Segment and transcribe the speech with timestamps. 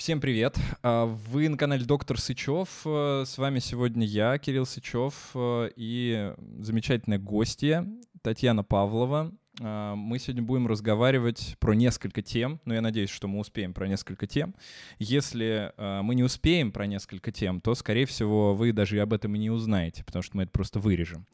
[0.00, 0.56] Всем привет!
[0.82, 2.68] А, вы на канале Доктор Сычев.
[2.86, 7.86] Э, с вами сегодня я, Кирилл Сычев, э, и замечательная гостья
[8.22, 9.30] Татьяна Павлова.
[9.60, 13.88] А, мы сегодня будем разговаривать про несколько тем, но я надеюсь, что мы успеем про
[13.88, 14.54] несколько тем.
[14.98, 19.34] Если э, мы не успеем про несколько тем, то, скорее всего, вы даже об этом
[19.34, 21.26] и не узнаете, потому что мы это просто вырежем.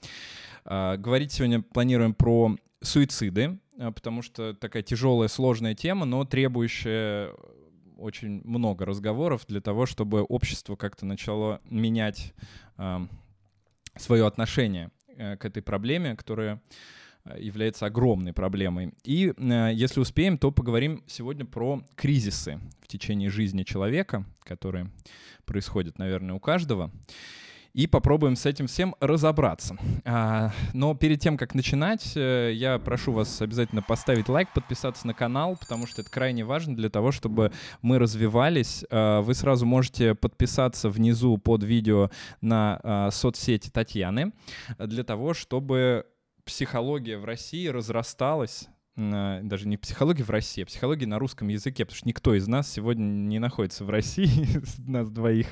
[0.65, 7.31] А, говорить сегодня планируем про суициды, потому что такая тяжелая, сложная тема, но требующая
[7.97, 12.35] очень много разговоров для того, чтобы общество как-то начало менять
[12.79, 13.07] э,
[13.97, 16.61] свое отношение э, к этой проблеме, которая
[17.25, 18.93] э, является огромной проблемой.
[19.05, 24.91] И э, если успеем, то поговорим сегодня про кризисы в течение жизни человека, которые
[25.45, 26.91] происходят, наверное, у каждого
[27.77, 29.77] и попробуем с этим всем разобраться.
[30.07, 35.13] А, но перед тем, как начинать, э, я прошу вас обязательно поставить лайк, подписаться на
[35.13, 38.83] канал, потому что это крайне важно для того, чтобы мы развивались.
[38.91, 44.33] А, вы сразу можете подписаться внизу под видео на а, соцсети Татьяны
[44.79, 46.07] для того, чтобы
[46.47, 51.99] психология в России разрасталась даже не психология в России, а психология на русском языке, потому
[51.99, 54.49] что никто из нас сегодня не находится в России,
[54.91, 55.49] нас двоих.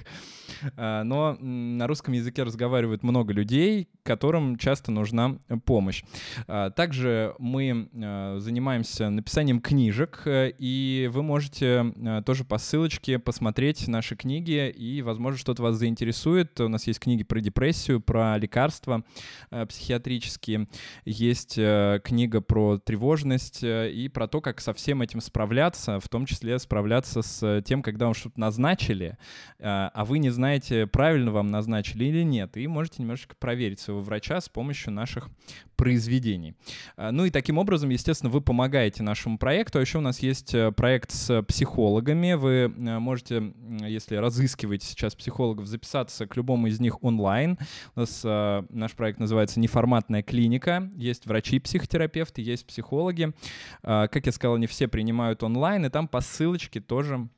[0.77, 6.05] А, но на русском языке разговаривают много людей, которым часто нужна помощь.
[6.47, 11.93] А, также мы а, занимаемся написанием книжек, и вы можете
[12.25, 16.61] тоже по ссылочке посмотреть наши книги, и, возможно, что-то вас заинтересует.
[16.61, 19.05] У нас есть книги про депрессию, про лекарства
[19.51, 20.69] психиатрические,
[21.05, 22.79] есть книга про
[23.35, 27.83] тревожность и про то, как со всем этим справляться, в том числе справляться с тем,
[27.83, 29.19] когда вам что-то назначили,
[29.59, 34.41] а вы не знаете, правильно вам назначили или нет, и можете немножечко проверить своего врача
[34.41, 35.29] с помощью наших
[35.77, 36.55] произведений.
[36.97, 39.79] А, ну и таким образом, естественно, вы помогаете нашему проекту.
[39.79, 42.35] А еще у нас есть э, проект с психологами.
[42.35, 43.53] Вы э, можете,
[43.87, 47.59] если разыскиваете сейчас психологов, записаться к любому из них онлайн.
[47.95, 50.91] У нас э, наш проект называется «Неформатная клиника».
[50.97, 53.33] Есть врачи-психотерапевты, есть психологи.
[53.83, 57.29] А, как я сказал, не все принимают онлайн, и там по ссылочке тоже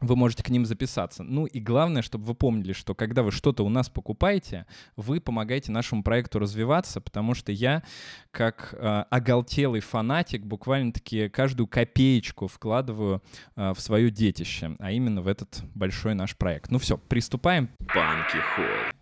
[0.00, 1.22] вы можете к ним записаться.
[1.22, 4.66] Ну и главное, чтобы вы помнили, что когда вы что-то у нас покупаете,
[4.96, 7.82] вы помогаете нашему проекту развиваться, потому что я,
[8.30, 13.22] как э, оголтелый фанатик, буквально-таки каждую копеечку вкладываю
[13.56, 16.70] э, в свое детище, а именно в этот большой наш проект.
[16.70, 17.68] Ну все, приступаем.
[17.80, 18.38] Банки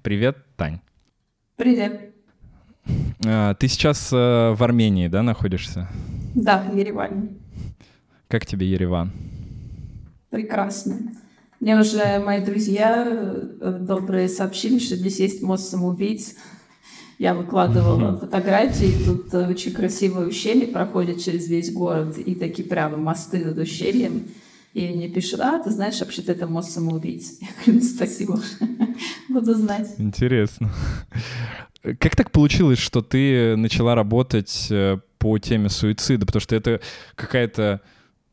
[0.03, 0.81] Привет, Тань.
[1.57, 2.15] Привет.
[3.25, 5.89] Э, ты сейчас э, в Армении, да, находишься?
[6.35, 7.29] Да, в Ереване.
[8.29, 9.13] Как тебе Ереван?
[10.37, 10.99] Прекрасно.
[11.61, 16.35] Мне уже мои друзья э, добрые сообщили, что здесь есть мост самоубийц.
[17.19, 23.43] Я выкладывала фотографии, тут очень красивое ущелье проходит через весь город, и такие прямо мосты
[23.43, 24.25] над ущельем.
[24.75, 27.39] И мне пишут, а, ты знаешь, вообще-то это мост самоубийц.
[27.41, 28.39] Я говорю, спасибо,
[29.31, 29.95] буду знать.
[29.97, 30.71] Интересно.
[31.99, 36.27] Как так получилось, что ты начала работать э, по теме суицида?
[36.27, 36.83] Потому что это
[37.15, 37.81] какая-то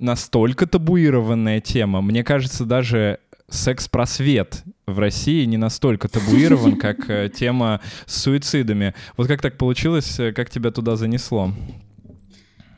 [0.04, 2.02] настолько табуированная тема.
[2.02, 3.20] Мне кажется, даже
[3.50, 8.94] секс-просвет в России не настолько табуирован, как э, тема с суицидами.
[9.16, 11.52] Вот как так получилось, э, как тебя туда занесло?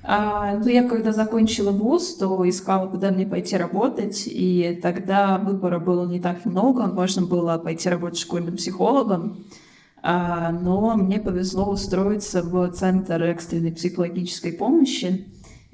[0.03, 5.79] А, ну, я когда закончила вуз, то искала, куда мне пойти работать, и тогда выбора
[5.79, 9.45] было не так много, можно было пойти работать школьным психологом,
[10.03, 15.25] а, но мне повезло устроиться в Центр экстренной психологической помощи,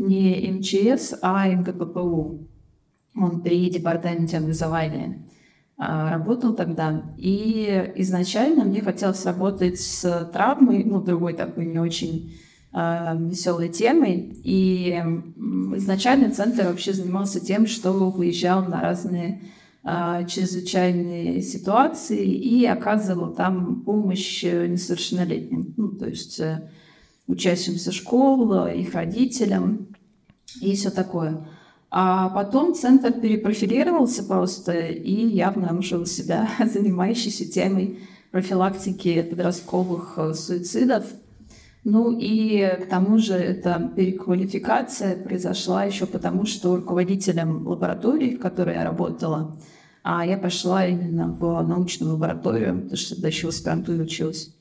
[0.02, 2.48] не МЧС, а МКППУ.
[3.16, 5.26] Он при департаменте образования
[5.78, 7.04] а, работал тогда.
[7.18, 12.34] И изначально мне хотелось работать с травмой, ну, другой такой не очень
[12.74, 14.40] э, веселой темой.
[14.44, 14.92] И
[15.76, 19.42] изначально центр вообще занимался тем, что выезжал на разные
[19.84, 25.74] э, чрезвычайные ситуации и оказывал там помощь несовершеннолетним.
[25.78, 26.70] Ну, то есть э,
[27.32, 29.88] учащимся школ, их родителям
[30.60, 31.48] и все такое.
[31.90, 38.00] А потом центр перепрофилировался просто и явно обнаружил себя занимающийся темой
[38.32, 41.06] профилактики подростковых э, суицидов.
[41.84, 48.76] Ну и к тому же эта переквалификация произошла еще потому, что руководителем лаборатории, в которой
[48.76, 49.58] я работала,
[50.04, 54.56] а я пошла именно в научную лабораторию, потому что до еще аспирантуре училась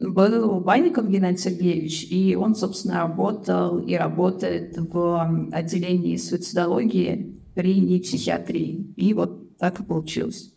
[0.00, 8.92] был Банников Геннадий Сергеевич, и он, собственно, работал и работает в отделении суицидологии при психиатрии.
[8.96, 10.52] И вот так и получилось.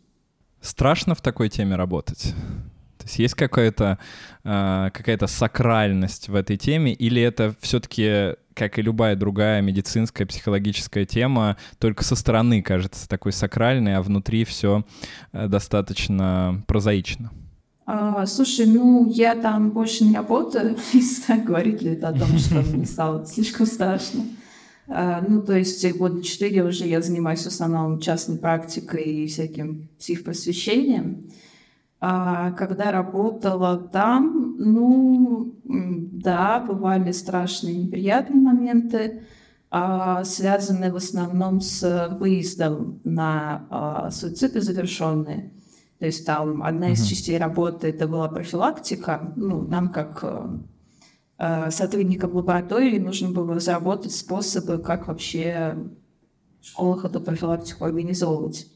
[0.62, 2.34] Страшно в такой теме работать?
[2.98, 4.00] То есть есть какая-то
[4.45, 11.04] э, какая-то сакральность в этой теме, или это все-таки, как и любая другая медицинская, психологическая
[11.04, 14.86] тема, только со стороны кажется такой сакральной, а внутри все
[15.34, 17.31] э, достаточно прозаично?
[17.86, 22.38] А, слушай, ну я там больше не работаю, не знаю, говорит ли это о том,
[22.38, 24.24] что мне стало слишком страшно.
[24.88, 29.90] А, ну, то есть года четыре уже я занимаюсь в основном частной практикой и всяким
[30.00, 31.30] психпросвещением.
[32.00, 39.24] А когда работала там, ну, да, бывали страшные неприятные моменты,
[39.72, 45.52] а, связанные в основном с выездом на суициды завершенные.
[46.04, 49.32] То есть там одна из частей работы это была профилактика.
[49.38, 50.22] Ну, нам как
[51.38, 55.78] э, сотрудникам лаборатории нужно было разработать способы, как вообще
[56.60, 58.68] в школах эту профилактику организовывать.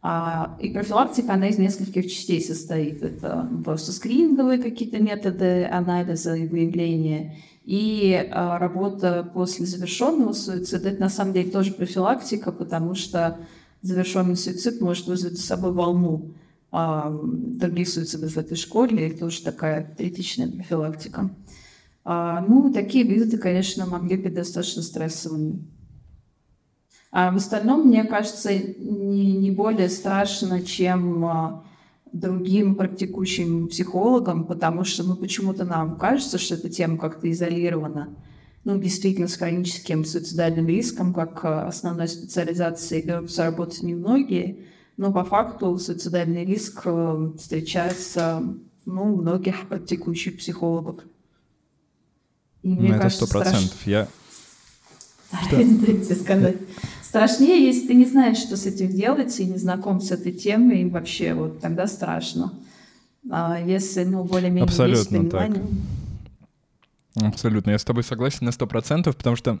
[0.00, 3.02] А, и профилактика, она из нескольких частей состоит.
[3.02, 7.34] Это просто скрининговые какие-то методы анализа и выявления.
[7.64, 13.38] И а, работа после завершенного суицида, это на самом деле тоже профилактика, потому что
[13.82, 16.32] завершенный суицид может вызвать с собой волну
[17.84, 19.08] суицидов в этой школе.
[19.08, 21.30] Это тоже такая критичная профилактика.
[22.04, 25.64] А, ну, такие визиты, конечно, могли быть достаточно стрессовыми.
[27.10, 31.64] А в остальном, мне кажется, не, не более страшно, чем а,
[32.12, 38.16] другим практикующим психологам, потому что ну, почему-то нам кажется, что эта тема как-то изолирована.
[38.64, 44.64] Ну, действительно, с хроническим суицидальным риском, как а, основной специализацией берутся работать немногие,
[44.96, 48.42] но по факту суицидальный риск а, встречается
[48.86, 50.96] ну, у многих практикующих психологов.
[52.62, 53.86] И, мне ну, кажется, это сто процентов.
[53.86, 54.08] Я...
[55.46, 56.14] Что?
[56.14, 56.56] Сказать.
[57.02, 60.82] Страшнее, если ты не знаешь, что с этим делать, и не знаком с этой темой,
[60.82, 62.52] и вообще вот тогда страшно.
[63.30, 65.50] А если, ну, более-менее Абсолютно есть так.
[67.16, 67.70] Абсолютно.
[67.70, 69.60] Я с тобой согласен на сто процентов, потому что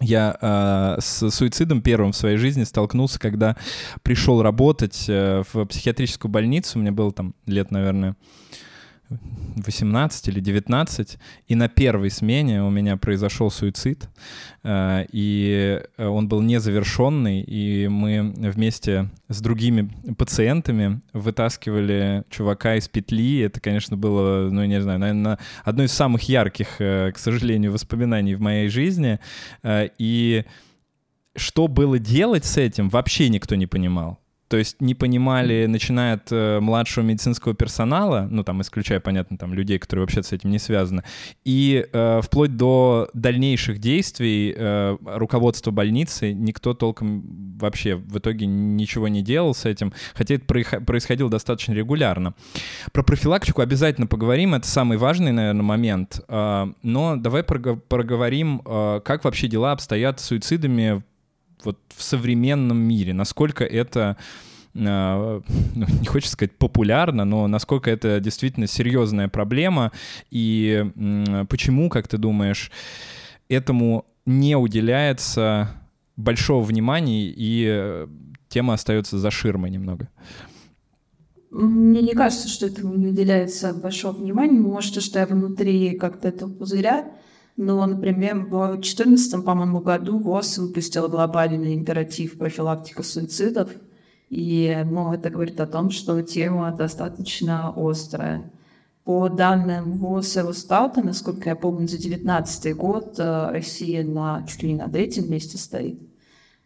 [0.00, 3.56] я э, с суицидом первым в своей жизни столкнулся, когда
[4.02, 6.78] пришел работать э, в психиатрическую больницу.
[6.78, 8.16] Мне было там лет, наверное,
[9.56, 11.18] 18 или 19,
[11.48, 14.08] и на первой смене у меня произошел суицид,
[14.62, 23.40] э, и он был незавершенный, и мы вместе с другими пациентами вытаскивали чувака из петли.
[23.40, 28.34] Это, конечно, было, ну, не знаю, наверное, одно из самых ярких, э, к сожалению, воспоминаний
[28.34, 29.18] в моей жизни.
[29.62, 30.44] Э, и
[31.36, 34.21] что было делать с этим, вообще никто не понимал.
[34.52, 39.54] То есть не понимали, начиная от э, младшего медицинского персонала, ну там исключая, понятно, там
[39.54, 41.04] людей, которые вообще с этим не связаны,
[41.42, 49.08] и э, вплоть до дальнейших действий э, руководства больницы никто толком вообще в итоге ничего
[49.08, 52.34] не делал с этим, хотя это происходило достаточно регулярно.
[52.92, 56.20] Про профилактику обязательно поговорим, это самый важный, наверное, момент.
[56.28, 61.02] Э, но давай проговорим, э, как вообще дела обстоят с суицидами
[61.64, 64.16] вот в современном мире, насколько это
[64.74, 65.42] а,
[65.74, 69.92] ну, не хочется сказать популярно, но насколько это действительно серьезная проблема
[70.30, 70.84] и
[71.48, 72.70] почему, как ты думаешь,
[73.48, 75.70] этому не уделяется
[76.16, 78.06] большого внимания и
[78.48, 80.08] тема остается за ширмой немного?
[81.50, 84.58] Мне не кажется, что этому не уделяется большого внимания.
[84.58, 87.12] Может, что я внутри как-то этого пузыря,
[87.56, 93.70] но, например, в 2014, по-моему, году ВОЗ выпустил глобальный императив профилактика суицидов.
[94.30, 98.50] И ну, это говорит о том, что тема достаточно острая.
[99.04, 104.62] По данным ВОЗ и Росстата, насколько я помню, за 2019 год э, Россия на, чуть
[104.62, 106.00] ли не на третьем месте стоит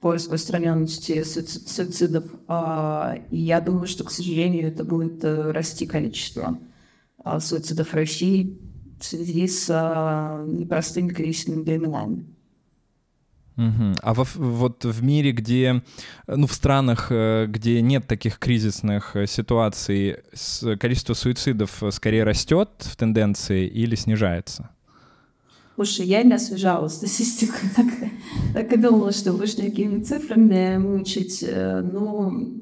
[0.00, 2.24] по распространенности суицидов.
[2.46, 6.58] А, и я думаю, что, к сожалению, это будет э, расти количество
[7.24, 8.58] а, суицидов в России
[8.98, 12.24] в связи с а, непростыми кризисными временами.
[13.56, 13.94] Угу.
[14.02, 15.82] А во, вот в мире, где,
[16.26, 20.16] ну, в странах, э, где нет таких кризисных э, ситуаций,
[20.78, 24.70] количество суицидов скорее растет в тенденции или снижается?
[25.76, 27.86] Слушай, я не освежала статистику, так,
[28.52, 31.42] так и думала, что будешь такими цифрами мучить.
[31.42, 32.60] Э, ну,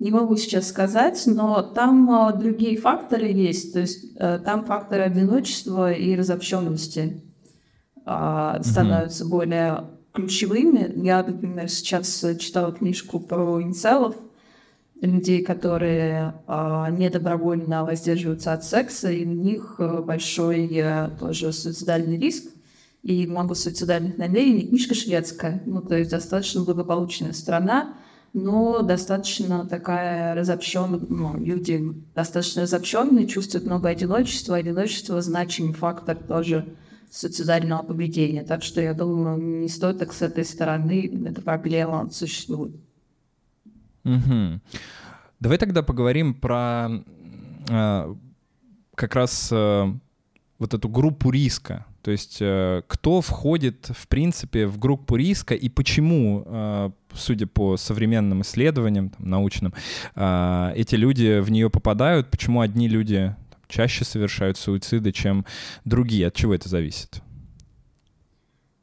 [0.00, 3.74] не могу сейчас сказать, но там а, другие факторы есть.
[3.74, 7.22] То есть а, там факторы одиночества и разобщенности
[8.06, 9.28] а, становятся mm-hmm.
[9.28, 10.92] более ключевыми.
[11.04, 14.16] Я, например, сейчас читала книжку про инцелов,
[15.02, 20.82] людей, которые а, недобровольно воздерживаются от секса, и у них а, большой
[21.18, 22.44] тоже суицидальный риск
[23.02, 24.66] и много суицидальных намерений.
[24.66, 27.94] Книжка шведская, ну, то есть достаточно благополучная страна,
[28.32, 31.82] но достаточно такая разобщенная, ну, люди
[32.14, 34.56] достаточно разобщенные, чувствуют много одиночества.
[34.56, 36.66] Одиночество значимый фактор тоже
[37.10, 38.44] суицидального поведения.
[38.44, 42.76] Так что я думаю, не стоит так с этой стороны, эта проблема существует.
[44.04, 44.60] Угу.
[45.40, 46.88] Давай тогда поговорим про
[47.68, 48.14] э,
[48.94, 49.92] как раз э,
[50.58, 51.84] вот эту группу риска.
[52.02, 57.76] То есть э, кто входит, в принципе, в группу риска и почему, э, судя по
[57.76, 59.74] современным исследованиям там, научным,
[60.16, 63.34] э, эти люди в нее попадают, почему одни люди
[63.68, 65.44] чаще совершают суициды, чем
[65.84, 66.28] другие?
[66.28, 67.20] От чего это зависит?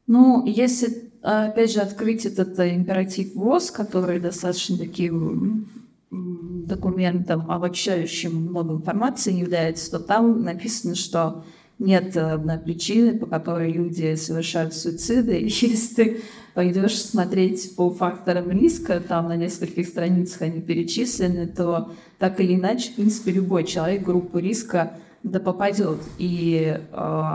[0.06, 5.68] Ну, если, опять же, открыть этот императив ВОЗ, который достаточно таким
[6.10, 11.44] документом, обобщающим много информации является, то там написано, что
[11.78, 15.34] нет одной причины, по которой люди совершают суициды.
[15.42, 16.20] Если ты
[16.54, 22.90] пойдешь смотреть по факторам риска, там на нескольких страницах они перечислены, то так или иначе,
[22.90, 25.98] в принципе, любой человек группу риска да попадет.
[26.18, 27.32] И э,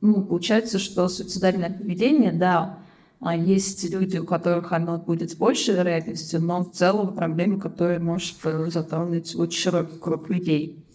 [0.00, 2.78] ну, получается, что суицидальное поведение, да,
[3.20, 7.98] а есть люди, у которых оно будет с большей вероятностью, но в целом проблема, которая
[7.98, 8.36] может
[8.68, 10.85] затронуть очень широкий круг людей.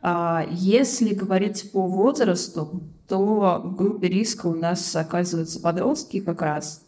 [0.00, 6.84] А если говорить по возрасту, то в группе риска у нас оказываются подростки как раз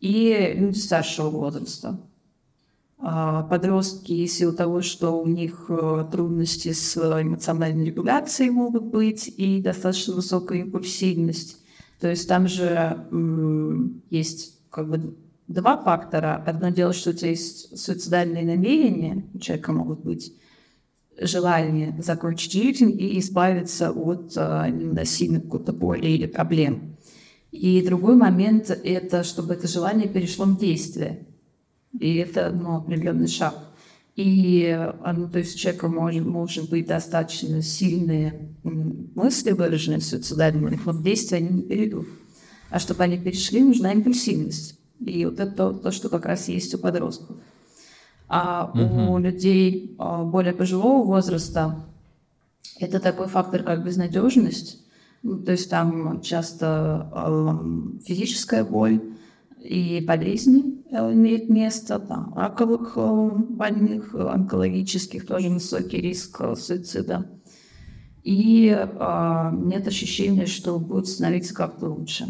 [0.00, 2.00] и люди старшего возраста.
[3.00, 9.32] А подростки, в силу того, что у них э, трудности с эмоциональной регуляцией могут быть
[9.36, 11.58] и достаточно высокая импульсивность.
[12.00, 13.06] То есть там же
[14.10, 16.42] есть как бы два фактора.
[16.44, 20.32] Одно дело, что у тебя есть суицидальные намерения, у человека могут быть
[21.20, 26.96] желание закончить жизнь и избавиться от э, невыносимой какой-то боли или проблем.
[27.50, 31.26] И другой момент– это чтобы это желание перешло в действие.
[31.98, 33.54] И это ну, определенный шаг.
[34.14, 34.76] И
[35.16, 41.02] ну, то есть у человека может, может быть достаточно сильные мысли выраженные суицидальные, но в
[41.02, 42.08] действие они не перейдут.
[42.68, 44.78] А чтобы они перешли, нужна импульсивность.
[44.98, 47.36] И вот это то, то что как раз есть у подростков.
[48.28, 49.14] А угу.
[49.14, 51.84] у людей а, более пожилого возраста
[52.78, 54.84] это такой фактор, как безнадежность.
[55.22, 59.02] Ну, то есть там часто э, физическая боль
[59.60, 67.26] и болезни имеют место, там, раковых э, больных, онкологических, тоже высокий риск суицида.
[68.22, 72.26] И э, нет ощущения, что будет становиться как-то лучше.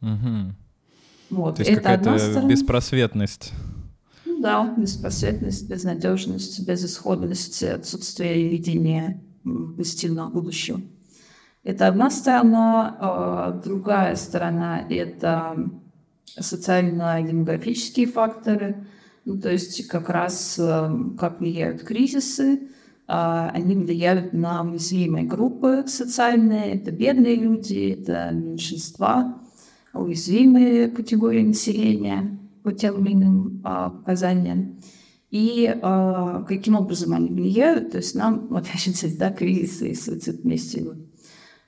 [0.00, 0.54] Угу.
[1.30, 1.56] Вот.
[1.56, 3.52] То есть это какая-то беспросветность
[4.40, 9.22] да, беспросветность, безнадежность, безысходность, отсутствие видения
[9.76, 10.80] позитивного будущего.
[11.64, 12.96] Это одна сторона.
[13.00, 15.70] А другая сторона– это
[16.38, 18.86] социально-демографические факторы,
[19.24, 22.68] ну, то есть как раз э, как влияют кризисы,
[23.06, 29.40] а, они влияют на уязвимые группы социальные, это бедные люди, это меньшинства,
[29.94, 34.78] уязвимые категории населения по тем или иным а, показаниям.
[35.30, 40.42] И а, каким образом они влияют, то есть нам, опять же, да, кризисы и суицид
[40.42, 40.86] вместе.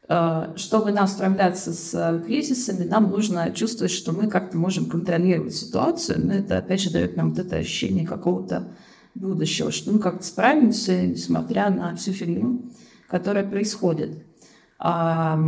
[0.09, 5.55] А, чтобы нам справляться с а, кризисами, нам нужно чувствовать, что мы как-то можем контролировать
[5.55, 6.27] ситуацию.
[6.27, 8.73] Но это, опять же, дает нам вот это ощущение какого-то
[9.15, 12.65] будущего, что мы как-то справимся, несмотря на всю фигню,
[13.09, 14.25] которая происходит.
[14.79, 15.39] А,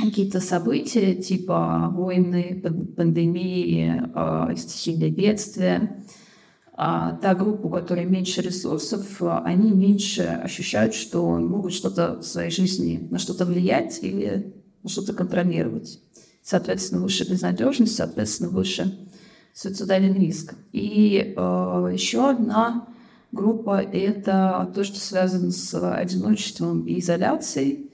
[0.00, 2.62] какие-то события типа войны,
[2.96, 6.04] пандемии, э, стихийные бедствия,
[6.74, 12.50] а та группа, у которой меньше ресурсов, они меньше ощущают, что могут что-то в своей
[12.50, 16.00] жизни на что-то влиять или на что-то контролировать.
[16.42, 18.98] Соответственно, выше безнадежность, соответственно, выше
[19.52, 20.54] суицидальный риск.
[20.72, 22.88] И э, еще одна
[23.32, 27.89] группа– это то, что связано с одиночеством и изоляцией.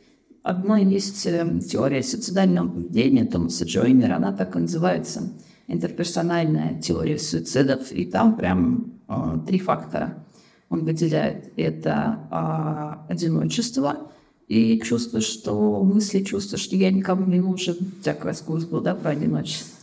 [0.46, 5.32] Одной есть э, теория суицидального поведения Томаса Джойнера, она так и называется
[5.66, 10.24] интерперсональная теория суицидов, и там прям э, три фактора
[10.68, 11.52] он выделяет.
[11.56, 14.12] Это э, одиночество
[14.46, 17.76] и чувство, что мысли, чувство, что я никому не нужен.
[18.46, 19.76] Курс был, да, про одиночество.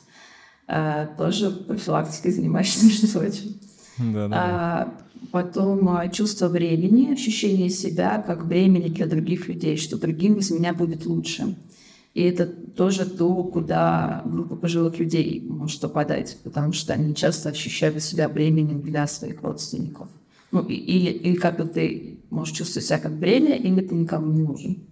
[0.70, 3.60] Э, тоже профилактикой занимаешься, между прочим.
[3.98, 4.36] Да, да.
[4.36, 4.94] А,
[5.32, 10.74] потом а, чувство времени, ощущение себя как времени для других людей, что другим из меня
[10.74, 11.56] будет лучше.
[12.14, 18.04] И это тоже то, куда группа пожилых людей может попадать, потому что они часто ощущают
[18.04, 20.10] себя временем для своих родственников.
[20.52, 24.32] Ну, и, и, и как бы ты можешь чувствовать себя как бремя, или ты никому
[24.32, 24.84] не нужен.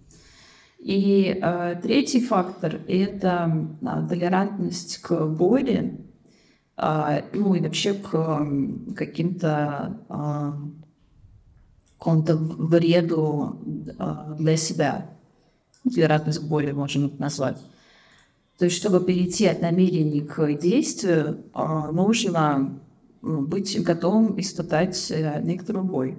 [0.80, 6.00] И э, третий фактор– это э, толерантность к боли,
[6.76, 8.46] ну и вообще к
[8.96, 10.58] каким-то а,
[11.98, 13.60] какому-то вреду
[13.98, 15.10] а, для себя.
[15.84, 17.58] Вероятность боли можно назвать.
[18.58, 22.80] То есть, чтобы перейти от намерения к действию, нужно
[23.22, 26.16] быть готовым испытать э, некоторую боль.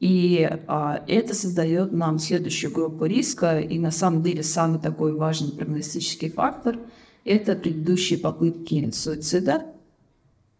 [0.00, 3.60] И а, это создает нам следующую группу риска.
[3.60, 6.78] И на самом деле самый такой важный прогностический фактор–
[7.24, 9.66] это предыдущие попытки суицида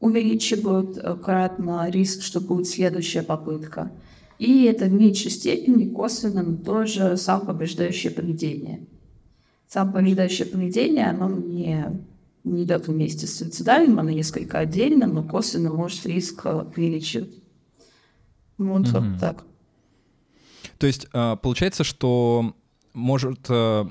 [0.03, 3.93] увеличивают э, кратно риск, что будет следующая попытка.
[4.39, 8.85] И это в меньшей степени косвенно, но тоже самоповреждающее поведение.
[9.69, 11.87] Самоповреждающее поведение, оно не,
[12.43, 17.35] не идет вместе с суицидальным, оно несколько отдельно, но косвенно может риск увеличивать.
[18.59, 18.99] Вот, угу.
[18.99, 19.45] вот так.
[20.79, 22.57] То есть а, получается, что
[22.93, 23.85] может э,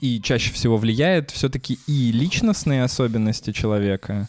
[0.00, 4.28] и чаще всего влияет все-таки и личностные особенности человека,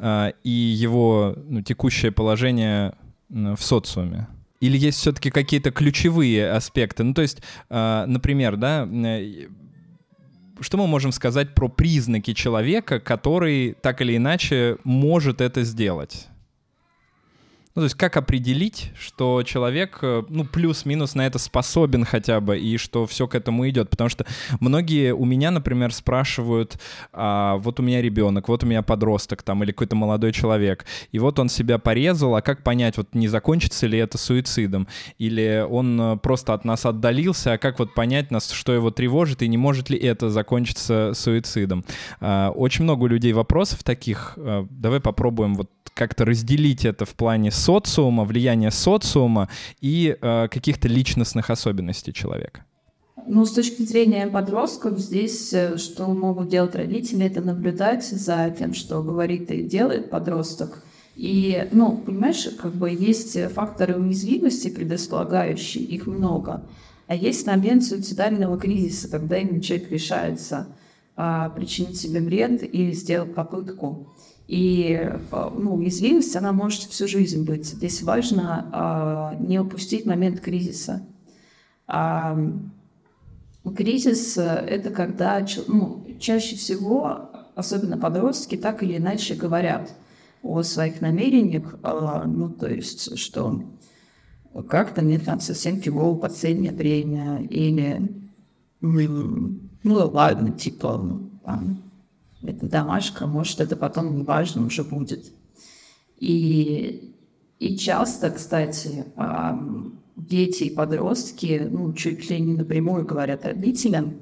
[0.00, 2.94] и его ну, текущее положение
[3.28, 4.28] в социуме.
[4.62, 7.02] Или есть все-таки какие-то ключевые аспекты?
[7.02, 9.48] Ну, то есть, а, например, да, э,
[10.60, 16.28] что мы можем сказать про признаки человека, который так или иначе может это сделать?
[17.74, 22.58] Ну, то есть как определить, что человек, э, ну, плюс-минус на это способен хотя бы,
[22.58, 23.88] и что все к этому идет?
[23.88, 24.26] Потому что
[24.60, 26.78] многие у меня, например, спрашивают,
[27.12, 31.18] а, вот у меня ребенок, вот у меня подросток там, или какой-то молодой человек, и
[31.18, 34.86] вот он себя порезал, а как понять, вот не закончится ли это суицидом?
[35.18, 39.42] Или он э, просто от нас отдалился, а как вот понять нас, что его тревожит,
[39.42, 41.84] и не может ли это закончиться суицидом?
[42.20, 44.34] А, очень много у людей вопросов таких.
[44.36, 49.48] А, давай попробуем вот как-то разделить это в плане социума, влияния социума
[49.80, 52.64] и э, каких-то личностных особенностей человека?
[53.26, 58.74] Ну, с точки зрения подростков, здесь э, что могут делать родители, это наблюдать за тем,
[58.74, 60.82] что говорит и делает подросток.
[61.14, 66.62] И, ну, понимаешь, как бы есть факторы уязвимости предрасполагающие, их много.
[67.06, 70.68] А есть момент суицидального кризиса, когда именно человек решается
[71.14, 74.08] а, причинить себе вред или сделать попытку.
[74.48, 77.66] И ну, уязвимость, она может всю жизнь быть.
[77.66, 81.06] Здесь важно а, не упустить момент кризиса.
[81.86, 82.36] А,
[83.76, 89.94] кризис– это когда ну, чаще всего, особенно подростки, так или иначе говорят
[90.42, 93.62] о своих намерениях, а, ну, то есть, что
[94.68, 98.22] как-то мне там совсем фигово последнее время, или
[98.80, 101.82] ну ладно, типа, там,
[102.42, 105.32] это домашка, может, это потом не важно уже будет.
[106.18, 107.14] И,
[107.58, 109.04] и часто, кстати,
[110.16, 114.20] дети и подростки ну, чуть ли не напрямую говорят родителям,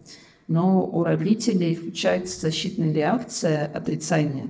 [0.49, 4.49] но у родителей включается защитная реакция отрицания.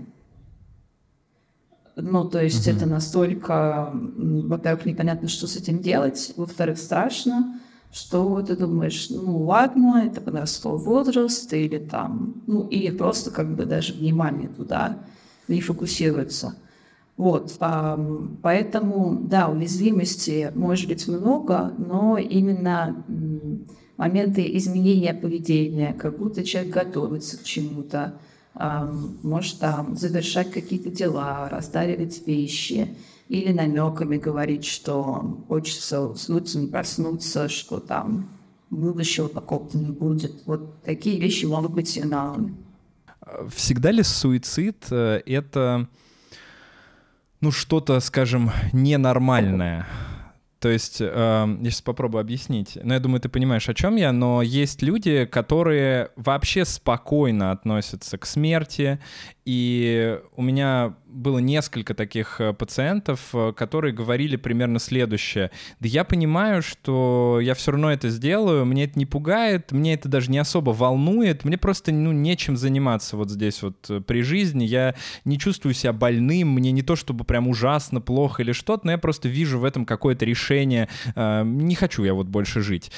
[1.96, 2.76] Ну, то есть mm-hmm.
[2.76, 7.60] это настолько, во-первых, непонятно, что с этим делать, во-вторых, страшно,
[7.92, 13.64] что ты думаешь, ну ладно, это подростковый возраст, или там, ну, или просто как бы
[13.64, 14.98] даже внимание туда
[15.48, 16.54] не фокусируется.
[17.16, 17.58] Вот,
[18.42, 23.04] поэтому, да, уязвимости может быть много, но именно
[23.96, 28.14] моменты изменения поведения, как будто человек готовится к чему-то,
[29.22, 32.96] может там завершать какие-то дела, расставить вещи–
[33.30, 38.28] или намеками говорить, что хочется уснуться, проснуться, что там
[38.70, 40.42] будущего такого не будет.
[40.46, 42.56] Вот такие вещи могут быть сигналами.
[43.54, 45.86] Всегда ли суицид э,— это,
[47.40, 49.86] ну, что-то, скажем, ненормальное?
[50.60, 52.76] То есть, э, я сейчас попробую объяснить.
[52.82, 54.12] Но я думаю, ты понимаешь, о чем я.
[54.12, 59.00] Но есть люди, которые вообще спокойно относятся к смерти.
[59.52, 65.50] И у меня было несколько таких э, пациентов, э, которые говорили примерно следующее.
[65.80, 70.08] Да я понимаю, что я все равно это сделаю, мне это не пугает, мне это
[70.08, 74.62] даже не особо волнует, мне просто ну, нечем заниматься вот здесь вот э, при жизни.
[74.62, 78.92] Я не чувствую себя больным, мне не то чтобы прям ужасно, плохо или что-то, но
[78.92, 80.88] я просто вижу в этом какое-то решение.
[81.16, 82.92] Не хочу я вот больше жить.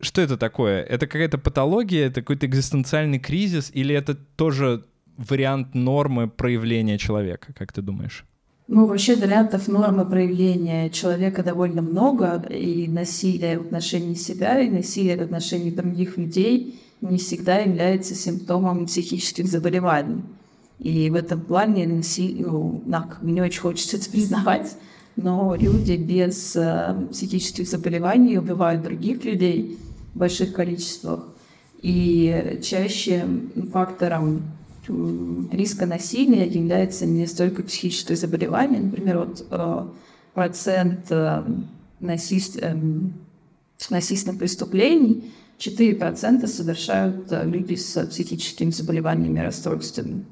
[0.00, 0.82] Что это такое?
[0.82, 4.82] Это какая-то патология, это какой-то экзистенциальный кризис, или это тоже
[5.16, 8.24] вариант нормы проявления человека, как ты думаешь?
[8.68, 15.16] Ну, вообще вариантов нормы проявления человека довольно много, и насилие в отношении себя, и насилие
[15.16, 20.22] в отношении других людей не всегда является симптомом психических заболеваний.
[20.80, 22.82] И в этом плане насилие, ну,
[23.22, 24.76] мне очень хочется это признавать,
[25.14, 29.78] но люди без э, психических заболеваний убивают других людей
[30.12, 31.20] в больших количествах.
[31.82, 33.24] И чаще
[33.72, 34.42] фактором
[34.88, 39.86] риска насилия является не столько психическое заболевание, например, вот э,
[40.34, 41.42] процент э,
[42.00, 42.76] насильств, э,
[43.90, 50.24] насильственных преступлений 4% совершают люди с психическими заболеваниями, расстройствами.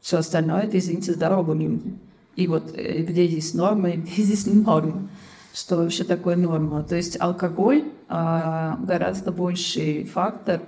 [0.00, 1.92] Все остальное это, извините, здоровые люди.
[2.36, 5.08] И вот где здесь норма, и где здесь не норма.
[5.52, 6.82] Что вообще такое норма?
[6.82, 10.62] То есть алкоголь а, гораздо больший фактор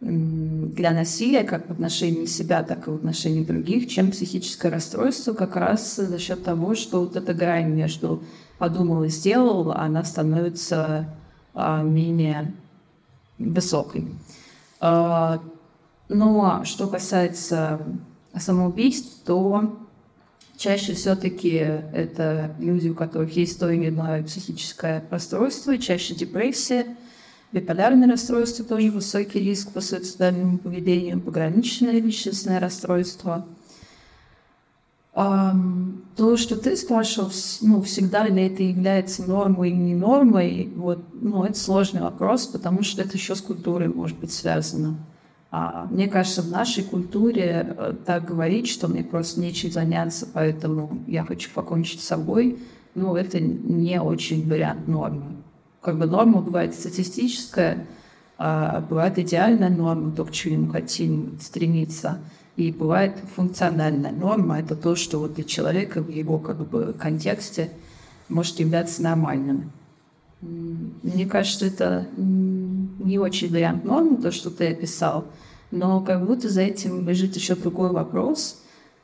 [0.00, 5.56] для насилия как в отношении себя, так и в отношении других, чем психическое расстройство, как
[5.56, 8.22] раз за счет того, что вот эта грань между
[8.58, 11.06] подумал и сделал, она становится
[11.54, 12.54] а, менее
[13.38, 14.08] высокой.
[14.80, 15.42] А,
[16.08, 17.80] ну а что касается
[18.34, 19.78] самоубийств, то
[20.56, 26.96] чаще все-таки это люди, у которых есть то или иное психическое расстройство, чаще депрессия,
[27.52, 33.46] биполярное расстройство тоже высокий риск по суицидальному поведению, пограничное личностное расстройство.
[35.12, 37.30] То, что ты спрашивал,
[37.62, 42.82] ну, всегда ли это является нормой или не нормой, вот, ну, это сложный вопрос, потому
[42.82, 44.98] что это еще с культурой может быть связано.
[45.50, 51.02] А мне кажется, в нашей культуре э, так говорить, что мне просто нечем заняться, поэтому
[51.08, 52.60] я хочу покончить с собой,
[52.94, 55.39] ну, это не очень вариант нормы.
[55.80, 57.86] Как бы норма бывает статистическая,
[58.36, 62.18] а бывает идеальная норма, то, к чему мы хотим стремиться.
[62.56, 67.70] И бывает функциональная норма, это то, что вот для человека в его как бы, контексте
[68.28, 69.72] может являться нормальным.
[70.40, 75.26] Мне кажется, это не очень вариант нормы, то, что ты описал,
[75.70, 78.59] но как будто за этим лежит еще другой вопрос.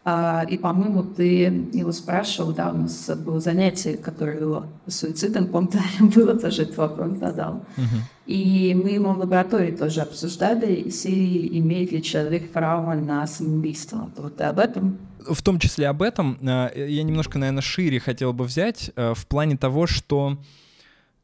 [0.08, 5.80] А, и, по-моему, ты его спрашивал, да, у нас было занятие, которое было суицидом, помню,
[6.14, 7.64] было тоже этот вопрос задал.
[7.76, 8.00] Uh-huh.
[8.26, 11.10] И мы ему в лаборатории тоже обсуждали, если
[11.58, 14.08] имеет ли человек право на самоубийство.
[14.16, 14.96] Вот об этом
[15.28, 19.26] в том числе об этом а, я немножко, наверное, шире хотел бы взять а, в
[19.26, 20.38] плане того, что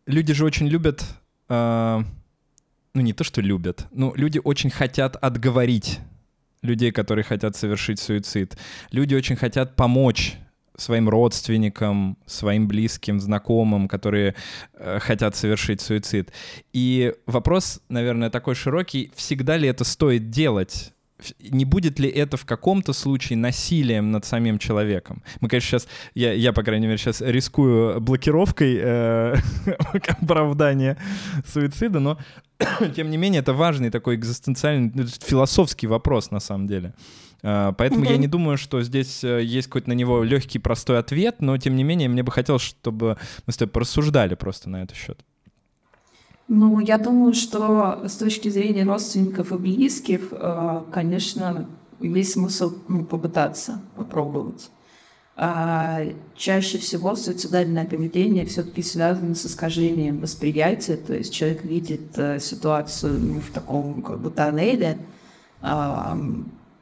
[0.07, 1.05] люди же очень любят,
[1.49, 2.03] э,
[2.95, 6.01] ну не то, что любят, но люди очень хотят отговорить
[6.63, 8.57] людей, которые хотят совершить суицид.
[8.91, 10.37] Люди очень хотят помочь
[10.77, 14.35] своим родственникам, своим близким, знакомым, которые
[14.75, 16.33] э, хотят совершить суицид.
[16.73, 20.93] И вопрос, наверное, такой широкий, всегда ли это стоит делать?
[21.41, 25.23] не будет ли это в каком-то случае насилием над самим человеком?
[25.41, 29.37] Мы, конечно, сейчас, я, я по крайней мере, сейчас рискую блокировкой э,
[30.21, 30.99] оправдания
[31.47, 32.19] суицида, но
[32.97, 36.95] тем не менее это важный такой экзистенциальный, ну, философский вопрос на самом деле.
[37.43, 38.13] Uh, поэтому mm-hmm.
[38.13, 41.75] я не думаю, что здесь э, есть какой-то на него легкий, простой ответ, но тем
[41.75, 45.19] не менее мне бы хотелось, чтобы мы с тобой порассуждали просто на этот счет.
[46.47, 51.67] Ну, я думаю, что с точки зрения родственников и близких, э, конечно,
[51.99, 54.71] есть смысл ну, попытаться, попробовать.
[55.35, 56.03] А
[56.37, 63.19] чаще всего суицидальное поведение все-таки связано с искажением восприятия, то есть человек видит э, ситуацию
[63.19, 64.99] ну, в таком как бы тоннеле,
[65.63, 66.19] а,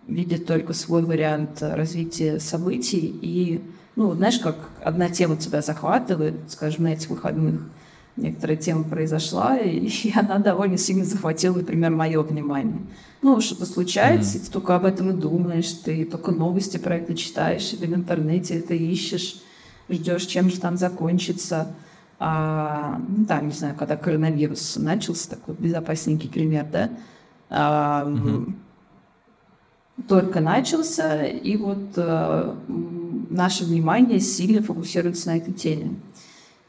[0.08, 3.62] видит только свой вариант развития событий, и,
[3.94, 7.60] ну, знаешь, как одна тема тебя захватывает, скажем, на этих выходных–
[8.20, 12.80] некоторая тема произошла, и, и она довольно сильно захватила, например, мое внимание.
[13.22, 14.42] Ну, что-то случается, mm-hmm.
[14.42, 17.94] и ты только об этом и думаешь, ты только новости про это читаешь, или в
[17.94, 19.42] интернете это ищешь,
[19.88, 21.74] ждешь, чем же там закончится.
[22.18, 26.90] А, ну, да, не знаю, когда коронавирус начался, такой безопасненький пример, да,
[27.50, 28.52] а, mm-hmm.
[30.08, 32.58] только начался, и вот а,
[33.30, 35.94] наше внимание сильно фокусируется на этой теме.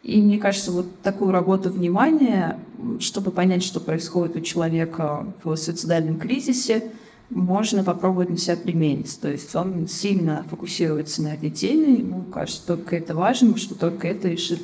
[0.03, 2.59] И мне кажется, вот такую работу внимания,
[2.99, 6.91] чтобы понять, что происходит у человека в суицидальном кризисе,
[7.29, 9.19] можно попробовать на себя применить.
[9.21, 14.07] То есть он сильно фокусируется на этой теме, ему кажется, только это важно, что только
[14.07, 14.61] это решит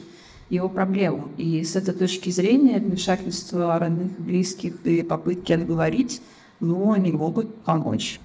[0.49, 1.29] его проблему.
[1.37, 6.21] И с этой точки зрения вмешательство родных, близких и попытки отговорить,
[6.59, 8.19] ну, они могут помочь.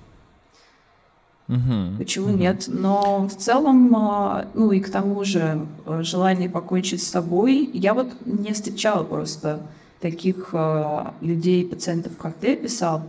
[1.52, 1.98] Угу.
[1.98, 2.36] Почему угу.
[2.36, 2.64] нет?
[2.68, 7.92] Но в целом, а, ну и к тому же а, желание покончить с собой, я
[7.92, 9.60] вот не встречала просто
[10.00, 13.02] таких а, людей, пациентов, как ты описал.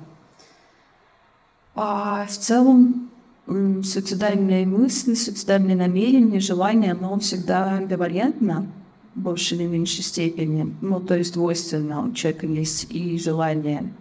[1.75, 3.09] А в целом
[3.47, 8.67] суицидальные мысли, суицидальные намерения, желания, оно всегда амбивалентно
[9.15, 10.75] в большей или меньшей степени.
[10.81, 13.93] Ну, то есть двойственно у человека есть и желание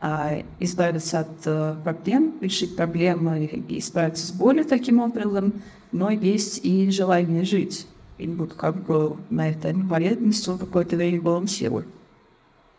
[0.00, 5.52] избавиться от э, проблем, решить проблемы и справиться с болью таким образом,
[5.92, 7.86] но есть и желание жить.
[8.16, 11.86] И вот как бы на этой амбивалентности он какое-то время балансирует.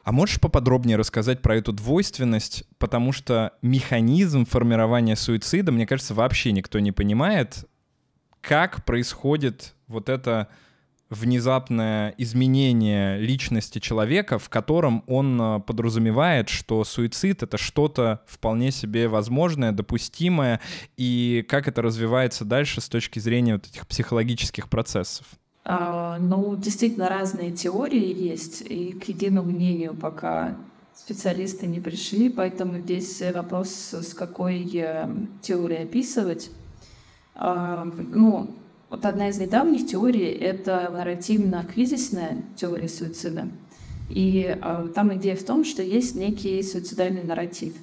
[0.04, 6.52] А можешь поподробнее рассказать про эту двойственность, потому что механизм формирования суицида, мне кажется, вообще
[6.52, 7.66] никто не понимает,
[8.42, 10.48] как происходит вот это
[11.12, 19.10] внезапное изменение личности человека, в котором он э, подразумевает, что суицид— это что-то вполне себе
[19.10, 20.62] возможное, допустимое,
[20.96, 25.26] и как это развивается дальше с точки зрения вот этих психологических процессов?
[25.66, 30.56] А, ну, действительно, разные теории есть, и к единому мнению пока
[30.96, 35.10] специалисты не пришли, поэтому здесь вопрос, с какой э,
[35.42, 36.52] теорией описывать.
[37.36, 38.50] А, ну,
[38.92, 43.48] вот одна из недавних теорий— это нарративно-кризисная теория суицида.
[44.10, 47.74] И э, там идея в том, что есть некий суицидальный нарратив.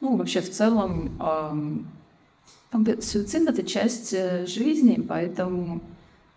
[0.00, 1.80] Ну, вообще, в целом,
[2.72, 5.80] э, суицид— это часть э, жизни, поэтому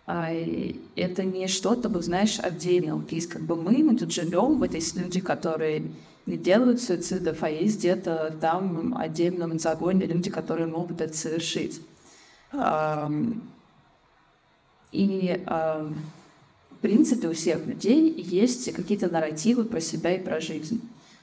[0.08, 2.96] э, это не что-то, вы знаешь, отдельно.
[2.96, 5.92] Вот есть как бы мы, мы тут живем, вот есть люди, которые
[6.26, 11.80] не делают суицидов, а есть где-то там отдельном загоне люди, которые могут это совершить.
[14.92, 15.88] И э,
[16.70, 20.80] в принципе у всех людей есть какие-то нарративы про себя и про жизнь.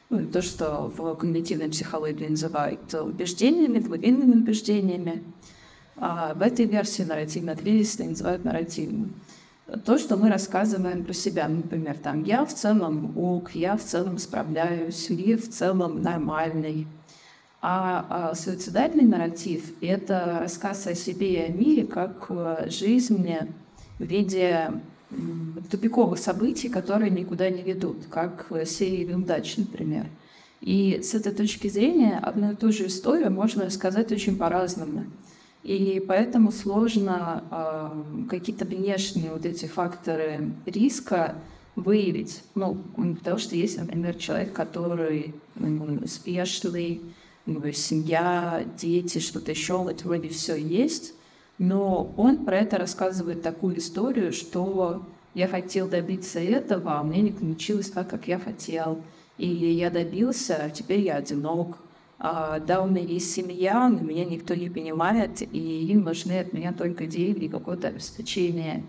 [0.09, 5.23] Ну, то, что в когнитивной психологии называют убеждениями, глубинными убеждениями.
[5.97, 9.13] А в этой версии нарративно кризисной называют нарративом.
[9.83, 14.19] То, что мы рассказываем про себя, например, там, я в целом ок, я в целом
[14.19, 16.85] справляюсь, я в целом нормальный,
[17.67, 22.29] а, а суицидальный нарратив— это рассказ о себе и о мире как
[22.67, 23.39] жизни
[23.97, 24.69] в виде
[25.71, 30.05] тупиковых событий, которые никуда не ведут, как серии неудач, например.
[30.61, 35.05] И с этой точки зрения одну и ту же историю можно рассказать очень по-разному.
[35.63, 41.33] И поэтому сложно э, какие-то внешние вот эти факторы риска
[41.75, 42.43] выявить.
[42.53, 46.05] Ну, потому что есть, например, человек, который ну,
[47.73, 51.13] семья, дети, что-то еще, вот вроде все есть,
[51.57, 55.03] но он про это рассказывает такую историю, что
[55.33, 59.01] я хотел добиться этого, а мне не получилось так, как я хотел.
[59.37, 61.77] И я добился, а теперь я одинок.
[62.17, 66.53] А, да, у меня есть семья, но меня никто не понимает, и им нужны от
[66.53, 68.83] меня только деньги и какое-то обеспечение.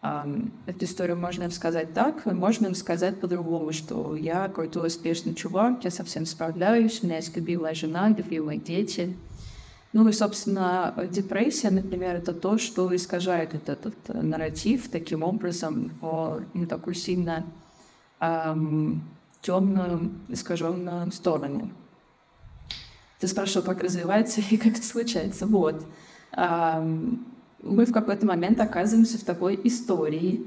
[0.00, 6.24] Эту историю можно сказать так, можно сказать по-другому, что я крутой, успешный чувак, я совсем
[6.24, 9.16] справляюсь, у меня есть любимая жена, любимые дети.
[9.92, 16.44] Ну и, собственно, депрессия, например, это то, что искажает этот, этот нарратив таким образом в
[16.54, 17.44] не такую сильно
[18.20, 19.02] эм,
[19.40, 21.72] темную, искаженную сторону.
[23.18, 25.46] Ты спрашивал, как развивается и как это случается.
[25.46, 25.84] Вот.
[26.36, 27.26] Эм,
[27.62, 30.44] мы в какой-то момент оказываемся в такой истории.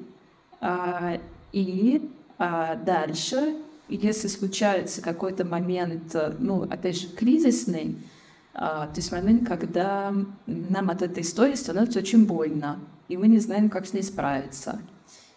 [0.60, 1.20] А,
[1.52, 3.56] и а, дальше,
[3.90, 7.98] если случается какой-то момент, ну, опять же, кризисный,
[8.54, 10.14] а, то есть момент, когда
[10.46, 14.80] нам от этой истории становится очень больно, и мы не знаем, как с ней справиться.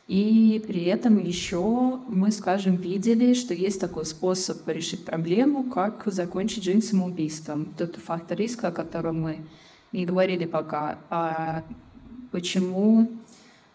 [0.06, 6.64] И при этом еще мы, скажем, видели, что есть такой способ решить проблему, как закончить
[6.64, 7.72] жизнь самоубийством.
[7.78, 9.38] Тот фактор риска, о котором мы
[9.94, 11.62] не говорили пока, а
[12.32, 13.10] почему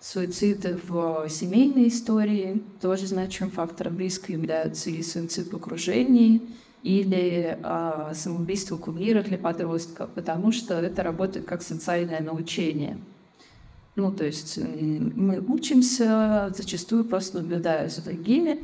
[0.01, 6.41] суицид в семейной истории тоже значимым фактором риска являются и суицид в окружении,
[6.84, 12.97] или а, самоубийство кумира для подростков, потому что это работает как социальное научение.
[13.95, 18.60] Ну, то есть мы учимся, зачастую просто наблюдая за другими,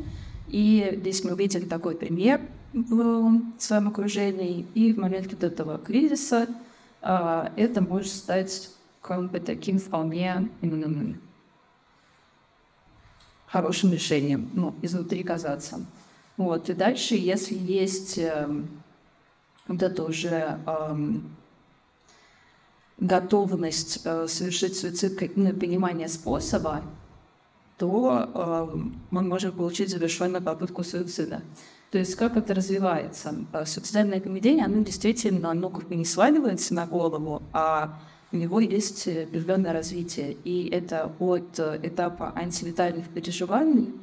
[0.47, 2.41] и здесь мы видели такой пример
[2.71, 6.47] в своем окружении, и в момент вот этого кризиса
[7.05, 8.69] это может стать
[9.01, 10.49] как бы таким вполне
[13.47, 15.85] хорошим решением, ну, изнутри казаться.
[16.35, 18.49] Вот, и дальше, если есть э,
[19.67, 20.95] вот это уже э,
[22.97, 26.83] готовность э, совершить суицид, как ну, понимание способа,
[27.77, 28.77] то э,
[29.11, 31.41] мы можем получить завершенную попытку суицида.
[31.95, 33.33] То есть как это развивается?
[33.53, 38.01] Э, суицидальное поведение, оно действительно, оно как бы не сваливается на голову, а
[38.33, 40.35] у него есть определенное развитие.
[40.43, 43.93] И это от э, этапа антивитальных переживаний,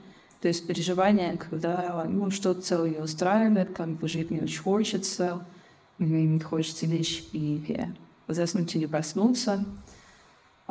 [0.41, 5.45] то есть переживания, когда ну, что-то целое устраивает, как бы жить не очень хочется,
[6.49, 7.77] хочется лечь и
[8.27, 9.67] заснуть или проснуться.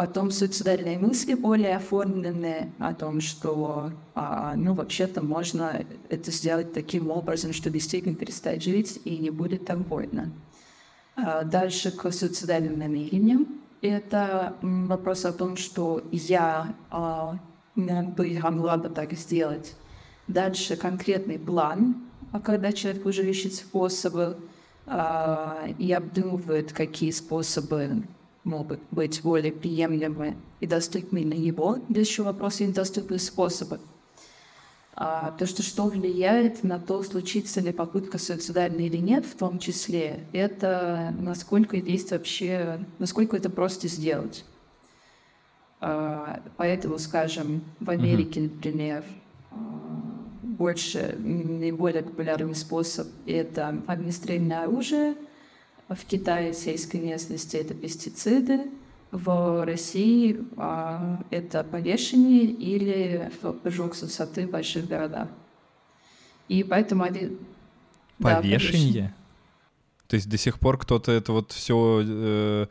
[0.02, 7.12] Потом суицидальные мысли более оформленные о том, что, а, ну, вообще-то можно это сделать таким
[7.12, 10.32] образом, что действительно перестать жить и не будет так больно.
[11.16, 13.62] А дальше к суицидальным намерениям.
[13.84, 17.38] Это вопрос о том, что я а,
[17.76, 19.76] могла бы так сделать.
[20.28, 21.96] Дальше конкретный план,
[22.32, 24.40] а когда человек уже ищет способы
[24.88, 28.02] а, и обдумывает, какие способы
[28.44, 31.80] могут быть более приемлемы и доступны для него.
[31.90, 33.80] Здесь еще вопрос недоступных способов.
[34.94, 39.58] А, то, что что влияет на то, случится ли попытка суицидальная или нет, в том
[39.58, 44.46] числе, это насколько есть вообще, насколько это просто сделать.
[45.80, 49.04] А, поэтому, скажем, в Америке, например,
[49.50, 49.56] а,
[50.44, 55.16] больше, наиболее популярный способ— это огнестрельное оружие.
[55.94, 58.72] В Китае, сельской местности, это пестициды—
[59.12, 63.30] в России а, это повешение или
[63.62, 65.28] прыжок с высоты в больших городах.
[66.48, 67.38] И поэтому они...
[68.18, 69.14] Повешение?
[69.14, 72.02] Да, То есть до сих пор кто-то это вот все...
[72.04, 72.68] Э,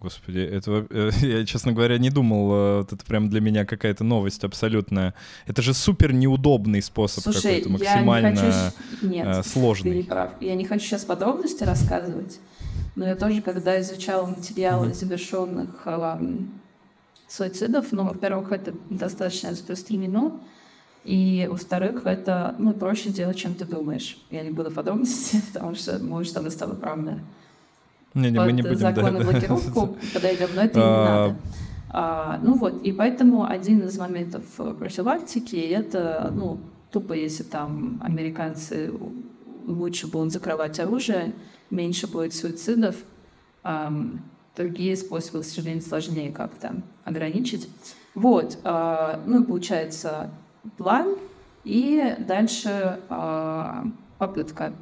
[0.00, 4.04] господи, это, э, я, честно говоря, не думал, э, вот это прям для меня какая-то
[4.04, 5.14] новость абсолютная.
[5.46, 9.06] Это же супер неудобный способ Слушай, какой-то, максимально я не хочу...
[9.06, 9.90] Нет, э, сложный.
[9.90, 10.30] Ты не прав.
[10.40, 12.38] Я не хочу сейчас подробности рассказывать.
[12.96, 16.18] Но я тоже, когда изучала материалы завершенных э,
[17.28, 20.40] суицидов, ну, во-первых, это достаточно распространено,
[21.04, 24.18] и, во-вторых, это ну, проще делать, чем ты думаешь.
[24.30, 27.20] Я не буду подробности, потому что, может, она стала правда.
[28.20, 30.08] Не, не, мы не будем, закон да, блокировку да.
[30.14, 30.86] подойдем, но это а...
[30.86, 31.36] не надо.
[31.90, 34.44] А, ну вот, и поэтому один из моментов
[34.78, 36.58] профилактики это, ну,
[36.90, 38.92] тупо если там американцы
[39.66, 41.32] лучше будут закрывать оружие,
[41.70, 42.96] меньше будет суицидов.
[43.64, 44.20] Um,
[44.56, 47.68] другие способы, к сожалению, сложнее как-то ограничить.
[48.14, 50.30] Вот, uh, ну, получается,
[50.76, 51.16] план,
[51.64, 54.72] и дальше uh, попытка.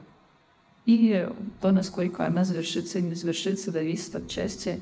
[0.86, 1.28] И
[1.60, 4.80] то, насколько она завершится или не завершится, зависит от части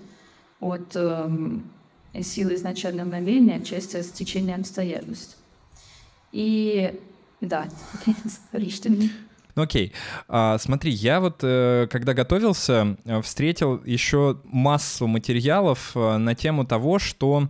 [0.61, 1.63] от um,
[2.23, 5.37] силы изначального намерения, части от стечения обстоятельств.
[6.33, 7.01] И
[7.41, 7.69] да,
[9.57, 9.93] ну окей,
[10.29, 16.65] а, смотри, я вот, э, когда готовился, э, встретил еще массу материалов э, на тему
[16.65, 17.49] того, что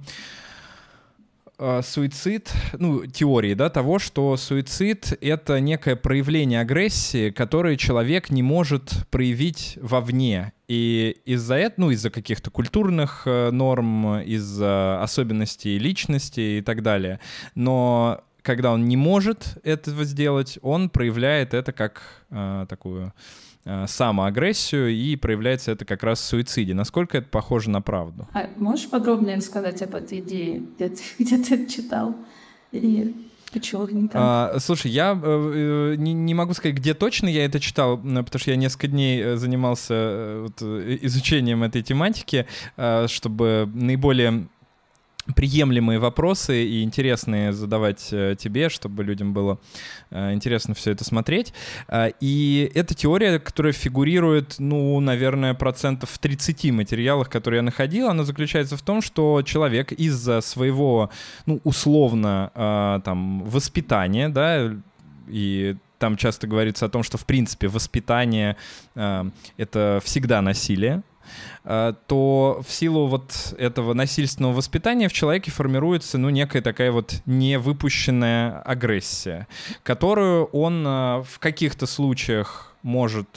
[1.83, 9.07] суицид, ну, теории, да, того, что суицид— это некое проявление агрессии, которое человек не может
[9.11, 10.53] проявить вовне.
[10.69, 17.21] И из-за этого, ну, из-за каких-то культурных норм, из-за особенностей личности и так далее.
[17.55, 23.11] Но когда он не может этого сделать, он проявляет это как э, такую э,
[23.87, 26.74] самоагрессию, и проявляется это как раз в суициде.
[26.74, 28.29] Насколько это похоже на правду?
[28.33, 30.62] А можешь подробнее рассказать об этой идее?
[30.77, 32.14] Где ты, где ты читал?
[32.72, 33.14] Или
[34.14, 38.38] а, слушай, я э, э, не, не могу сказать, где точно я это читал, потому
[38.38, 40.62] что я несколько дней э, занимался э, вот,
[41.03, 42.46] изучением этой тематики,
[42.77, 44.48] э, чтобы наиболее
[45.35, 49.59] приемлемые вопросы и интересные задавать э, тебе, чтобы людям было
[50.11, 51.55] э, интересно все это смотреть.
[51.89, 58.09] Э, и эта теория, которая фигурирует, ну, наверное, процентов в 30 материалах, которые я находил,
[58.09, 61.11] она заключается в том, что человек из-за своего,
[61.47, 62.51] ну, условно,
[63.05, 64.73] там, воспитания, да,
[65.29, 68.57] и там часто говорится о том, что, в принципе, воспитание
[68.95, 71.03] э,— это всегда насилие,
[71.65, 78.61] то в силу вот этого насильственного воспитания в человеке формируется, ну, некая такая вот невыпущенная
[78.61, 79.47] агрессия,
[79.83, 83.29] которую он э, в каких-то случаях может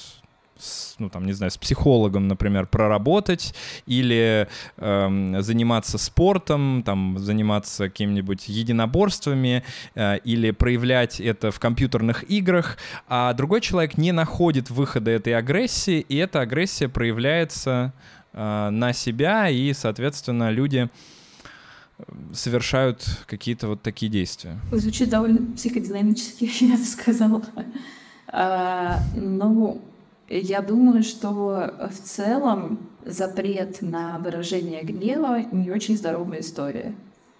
[0.59, 3.53] с, ну там, не знаю, с психологом, например, проработать
[3.85, 9.63] или э, заниматься спортом, там, заниматься какими-нибудь единоборствами
[9.95, 15.99] э, или проявлять это в компьютерных играх, а другой человек не находит выхода этой агрессии,
[15.99, 17.93] и эта агрессия проявляется
[18.33, 20.89] э, на себя, и, соответственно, люди
[22.33, 24.59] совершают какие-то вот такие действия.
[24.71, 27.43] Звучит довольно психодинамически, я бы сказала.
[28.27, 29.81] А, ну,
[30.29, 36.93] я думаю, что в целом запрет на выражение гнева не очень здоровая история,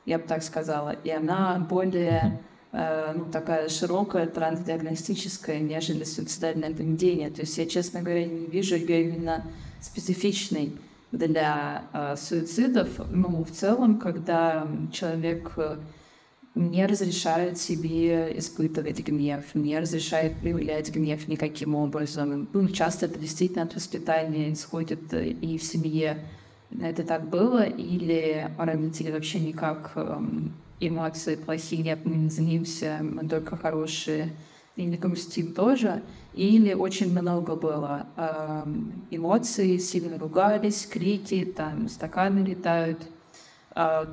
[0.05, 0.95] я бы так сказала.
[1.03, 2.39] И она более
[2.71, 7.29] э, ну, такая широкая, трансдиагностическая, нежели суицидальное поведение.
[7.29, 9.43] То есть я, честно говоря, не вижу ее именно
[9.81, 10.73] специфичной
[11.11, 12.87] для э, суицидов.
[13.11, 15.77] Ну, в целом, когда человек э,
[16.57, 22.49] не разрешает себе испытывать гнев, не разрешает проявлять гнев никаким образом.
[22.51, 26.25] Ну, часто это действительно от воспитания исходит э, и в семье.
[26.81, 33.27] Это так было, или родители вообще никак эм, эмоции плохие нет, мы не злимся, мы
[33.27, 34.33] только хорошие,
[34.75, 36.03] и не грустим тоже,
[36.33, 42.99] или очень много было эм, эмоций, сильно ругались, крики, там стаканы летают—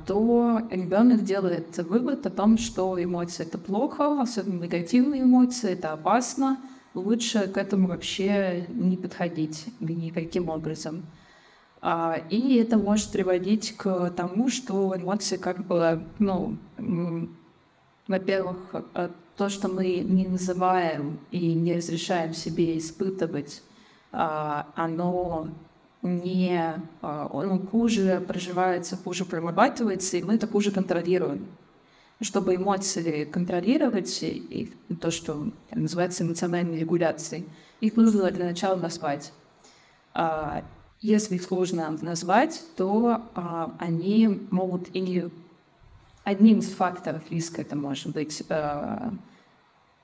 [0.05, 6.59] то ребенок делает вывод о том, что эмоции это плохо, особенно негативные эмоции, это опасно,
[6.93, 11.05] лучше к этому вообще не подходить никаким образом.
[11.81, 16.57] А, и это может приводить к тому, что эмоции как бы, ну,
[18.07, 23.61] во-первых, а, то, что мы не называем и не разрешаем себе испытывать,
[24.11, 25.49] оно
[26.07, 31.47] не он хуже проживается, хуже прорабатывается, и мы это хуже контролируем.
[32.21, 37.45] Чтобы эмоции контролировать, и то, что называется эмоциональной регуляцией,
[37.81, 39.33] их нужно для начала назвать.
[40.13, 40.63] А,
[41.01, 45.29] если их сложно назвать, то а, они могут или
[46.23, 49.13] одним из факторов риска это может быть а,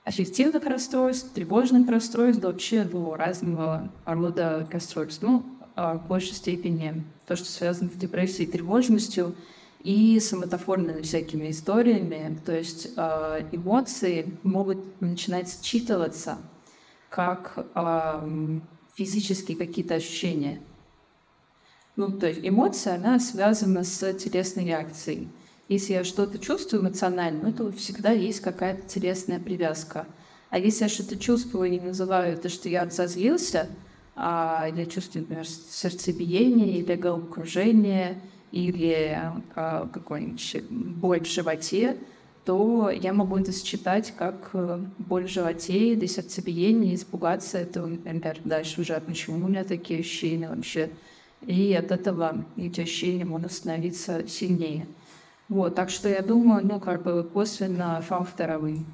[0.04, 5.22] аффективных расстройств, тревожных расстройств, вообще ну, разного рода расстройств.
[5.22, 9.34] Ну, а, в большей степени то, что связано с депрессией, тревожностью
[9.82, 12.38] и соматофорными всякими историями.
[12.44, 16.38] То есть э, эмоции могут начинать считываться
[17.08, 18.58] как э,
[18.94, 20.60] физические какие-то ощущения.
[21.96, 25.28] Ну, то есть эмоция, она связана с телесной реакцией.
[25.68, 30.06] Если я что-то чувствую эмоционально, то всегда есть какая-то телесная привязка.
[30.50, 33.68] А если я что-то чувствую и не называю это, что я разозлился–
[34.14, 39.18] а, или чувствую, например, сердцебиение, или головокружение, или
[39.54, 41.96] а, какой-нибудь боль в животе,
[42.44, 48.38] то я могу это считать как э, боль в животе или сердцебиение, испугаться этого, например,
[48.44, 50.90] дальше уже, почему у меня такие ощущения вообще.
[51.42, 54.86] И от этого эти ощущения могут становиться сильнее.
[55.48, 58.84] Вот, так что я думаю, ну, как бы косвенно факторовый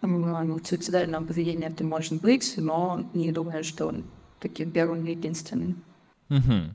[0.00, 4.04] суицидального поведения это может быть, но не думаю, что он
[4.40, 5.82] таким первым единственным.
[6.30, 6.74] Угу.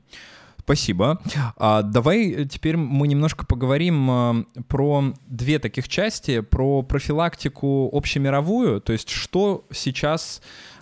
[0.58, 1.20] Спасибо.
[1.56, 8.92] А, давай теперь мы немножко поговорим а, про две таких части, про профилактику общемировую, то
[8.92, 10.40] есть что сейчас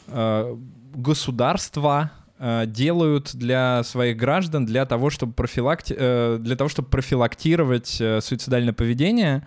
[0.09, 0.59] а,
[0.95, 5.95] государства а, делают для своих граждан для того, чтобы, профилакти...
[5.99, 9.47] а, для того, чтобы профилактировать а, суицидальное поведение.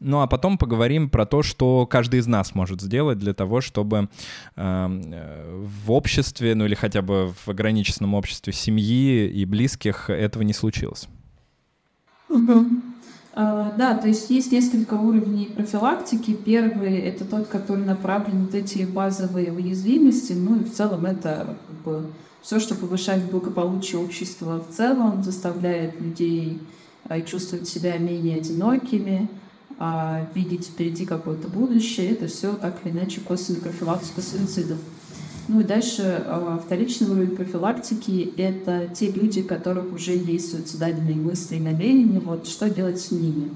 [0.00, 4.08] Ну а потом поговорим про то, что каждый из нас может сделать для того, чтобы
[4.54, 10.42] эм, э, в обществе, ну или хотя бы в ограниченном обществе семьи и близких этого
[10.42, 11.08] не случилось.
[12.30, 16.32] Uh, да, то есть есть несколько уровней профилактики.
[16.32, 20.32] Первый— это тот, который направлен на эти базовые уязвимости.
[20.32, 22.06] Ну и в целом это как бы,
[22.42, 26.60] все, что повышает благополучие общества в целом, заставляет людей
[27.04, 29.28] uh, чувствовать себя менее одинокими,
[29.78, 34.78] а, видеть впереди какое-то будущее, это все так или иначе косвенная профилактика суицидов.
[35.46, 41.14] Ну и дальше а, вторичный уровень профилактики— это те люди, у которых уже есть суицидальные
[41.14, 43.50] мысли и намерения, вот что делать с ними.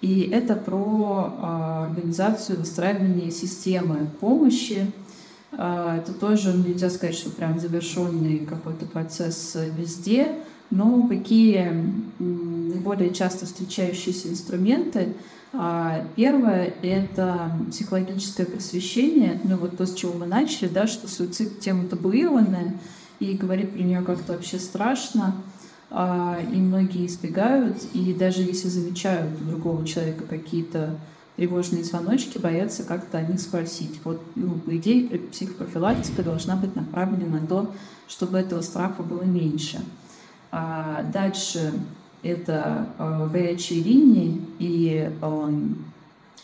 [0.00, 4.90] И это про а, организацию выстраивания системы помощи.
[5.52, 10.26] А, это тоже нельзя сказать, что прям завершенный какой-то процесс везде,
[10.70, 11.70] но какие
[12.18, 15.14] наиболее часто встречающиеся инструменты—
[16.16, 21.84] первое— это психологическое просвещение, ну вот то, с чего мы начали, да, что суицид— тема
[21.84, 22.78] табуированная,
[23.20, 25.36] и говорить про нее как-то вообще страшно,
[25.90, 30.98] а, и многие избегают, и даже если замечают у другого человека какие-то
[31.36, 34.00] тревожные звоночки, боятся как-то о них спросить.
[34.04, 37.72] Вот, ну, по идее, психопрофилактика должна быть направлена на то,
[38.08, 39.80] чтобы этого страха было меньше.
[40.50, 41.72] А дальше
[42.22, 45.58] это э, горячие линии и э,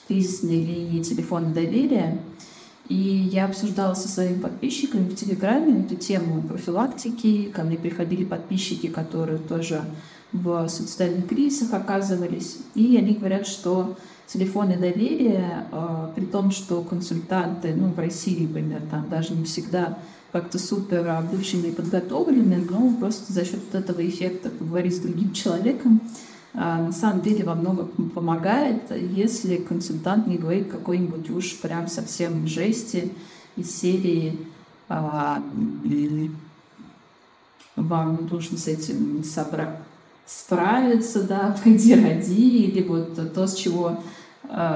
[0.07, 2.19] кризисные линии телефона доверия.
[2.89, 7.51] И я обсуждала со своими подписчиками в Телеграме эту тему профилактики.
[7.55, 9.83] Ко мне приходили подписчики, которые тоже
[10.33, 12.59] в социальных кризисах оказывались.
[12.75, 18.83] И они говорят, что телефоны доверия, э, при том, что консультанты, ну, в России, например,
[18.91, 19.99] там даже не всегда
[20.33, 26.01] как-то супер обученные, подготовленные, но просто за счет этого эффекта поговорить с другим человеком
[26.55, 32.47] а, на самом деле во многом помогает, если консультант не говорит какой-нибудь уж прям совсем
[32.47, 33.13] жести
[33.57, 34.39] из серии
[34.89, 35.43] а,
[37.77, 39.77] вам нужно с этим собрать
[40.27, 44.03] справиться, да, пойди роди, или вот то, с чего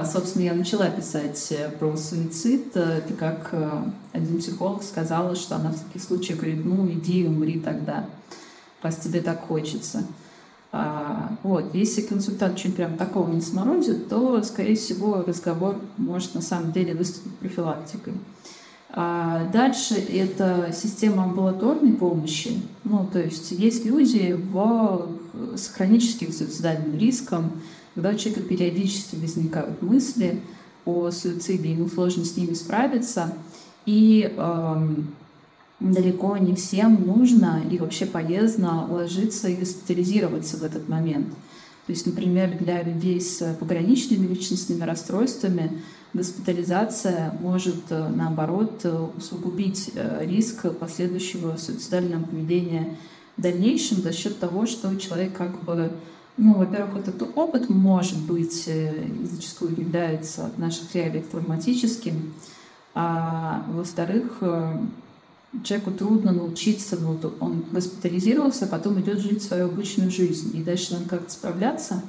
[0.04, 2.76] собственно, я начала писать э, про суицид.
[2.76, 7.26] Э, это как э, один психолог сказала, что она в таких случаях говорит, ну иди
[7.26, 8.04] умри тогда,
[8.82, 10.04] раз тебе так хочется.
[10.72, 11.74] А, вот.
[11.74, 16.94] Если консультант чуть прям такого не сморозит, то, скорее всего, разговор может на самом деле
[16.94, 18.14] выступить профилактикой.
[18.90, 22.60] А дальше это система амбулаторной помощи.
[22.84, 25.08] Ну, то есть есть люди в
[25.56, 27.52] с хроническим суицидальным риском,
[27.94, 30.40] когда у человека периодически возникают мысли
[30.84, 33.34] о суициде, ему сложно с ними справиться,
[33.86, 34.88] и э,
[35.80, 41.28] далеко не всем нужно и вообще полезно ложиться и госпитализироваться в этот момент.
[41.86, 45.82] То есть, например, для людей с пограничными личностными расстройствами
[46.14, 52.96] госпитализация может, э, наоборот, э, усугубить э, риск последующего суицидального поведения
[53.36, 55.90] в дальнейшем за счет того, что человек как бы
[56.36, 58.90] ну, во-первых, вот этот опыт может быть и
[59.30, 62.34] зачастую является в наших реалиях травматическим,
[62.94, 64.42] а во-вторых,
[65.64, 70.94] человеку трудно научиться, ну, он госпитализировался, а потом идет жить свою обычную жизнь, и дальше
[70.94, 72.02] надо как-то справляться,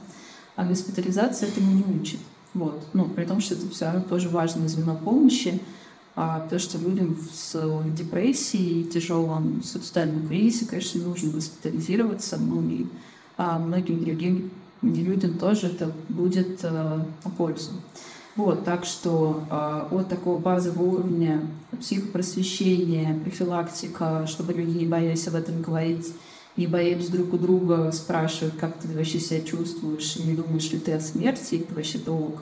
[0.55, 2.19] а госпитализация этому не учит.
[2.53, 2.81] Вот.
[2.93, 5.59] Ну, при том, что это все равно тоже важное звено помощи,
[6.15, 7.59] а, потому что людям с
[7.97, 12.85] депрессией и тяжелом суицидальном кризисе, конечно, нужно госпитализироваться, ну и
[13.37, 17.71] а многим другим людям тоже это будет а, на пользу.
[18.35, 21.41] Вот, так что э, от такого базового уровня
[21.79, 26.11] психопросвещения, профилактика, чтобы люди не боялись об этом говорить,
[26.57, 30.93] не боялись друг у друга спрашивать, как ты вообще себя чувствуешь, не думаешь ли ты
[30.93, 32.41] о смерти, это вообще долг.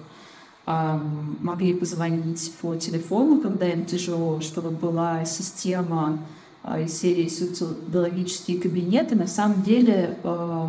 [0.66, 1.02] А,
[1.42, 6.20] могли позвонить по телефону, когда им тяжело, чтобы была система
[6.64, 9.16] из серии суицидологические кабинеты.
[9.16, 10.68] На самом деле э,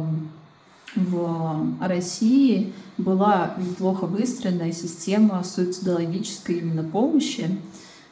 [0.97, 7.59] в России была неплохо выстроенная система суицидологической именно помощи.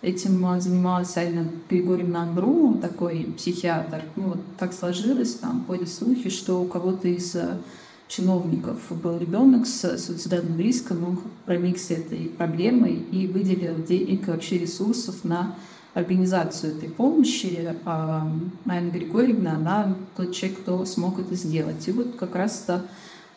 [0.02, 4.02] Этим занималась Алина Григорьевна Андру, такой психиатр.
[4.16, 7.58] Ну, вот так сложилось, там ходят слухи, что у кого-то из э,
[8.08, 15.22] чиновников был ребенок с суицидальным риском, он проникся этой проблемой и выделил денег вообще ресурсов
[15.22, 15.54] на
[15.94, 17.76] организацию этой помощи.
[17.84, 18.30] А
[18.66, 21.86] Анна Григорьевна, она тот человек, кто смог это сделать.
[21.88, 22.84] И вот как раз это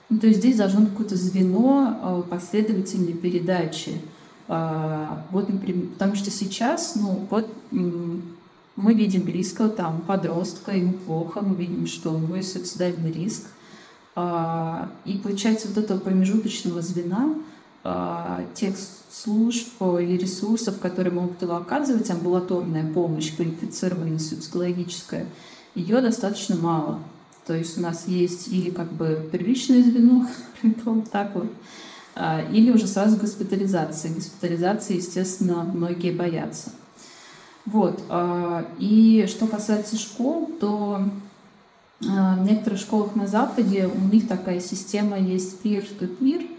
[0.09, 3.99] ну, то есть здесь должно быть какое-то звено э, последовательной передачи.
[4.47, 11.41] А, вот, например, потому что сейчас, ну, вот мы видим близкого там подростка, ему плохо,
[11.41, 13.43] мы видим, что у него есть суицидальный риск.
[14.15, 17.35] А, и получается вот этого промежуточного звена а,
[18.55, 18.75] тех
[19.11, 25.25] служб или ресурсов, которые могут оказывать, амбулаторная помощь, квалифицированная суицидологическая,
[25.75, 26.99] ее достаточно мало.
[27.45, 30.27] То есть у нас есть или как бы первичное звено,
[31.11, 31.51] так вот,
[32.15, 34.13] а, или уже сразу госпитализация.
[34.13, 36.71] Госпитализации, естественно, многие боятся.
[37.65, 38.01] Вот.
[38.09, 41.01] А, и что касается школ, то
[42.07, 46.49] а, в некоторых школах на Западе у них такая система есть peer-to-peer.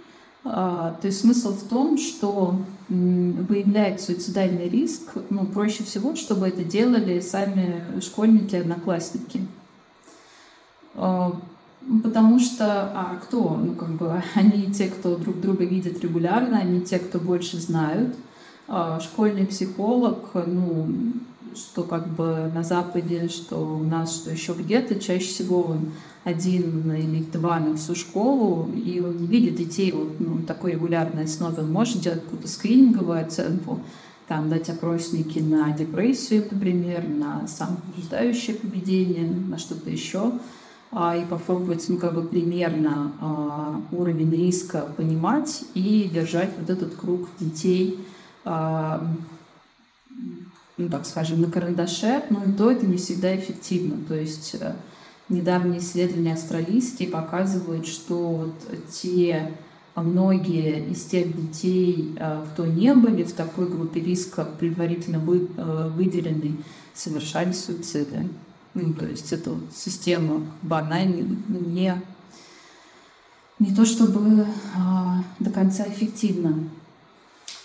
[0.45, 2.57] То есть смысл в том, что
[2.89, 9.41] выявлять суицидальный риск, ну, проще всего, чтобы это делали сами школьники, одноклассники.
[11.87, 12.65] Ну, потому что,
[12.95, 13.57] а кто?
[13.57, 18.15] Ну, как бы, они те, кто друг друга видят регулярно, они те, кто больше знают.
[18.67, 20.89] А, школьный психолог, ну,
[21.55, 25.93] что как бы на Западе, что у нас, что еще где-то, чаще всего он
[26.25, 31.25] один или два на всю школу, и он не видит детей вот, ну, такой регулярной
[31.25, 31.63] основе.
[31.63, 33.81] Он может делать какую-то скрининговую оценку,
[34.27, 40.33] там дать опросники на депрессию, например, на самоповреждающее поведение, на что-то еще.
[40.97, 46.95] А, и попробовать ну, как бы примерно а, уровень риска понимать и держать вот этот
[46.95, 47.99] круг детей,
[48.45, 49.05] а,
[50.77, 54.05] ну, так скажем, на карандаше, но и то это не всегда эффективно.
[54.07, 54.75] То есть э,
[55.29, 59.53] недавние исследования австралийские показывают, что вот те
[59.95, 62.17] многие из тех детей,
[62.53, 66.57] кто не были в такой группе риска, предварительно э, выделенной,
[66.95, 68.29] совершали суициды.
[68.75, 71.95] Ну, то есть эта вот система банально не,
[73.61, 74.47] не то чтобы
[74.77, 76.69] а, до конца эффективна.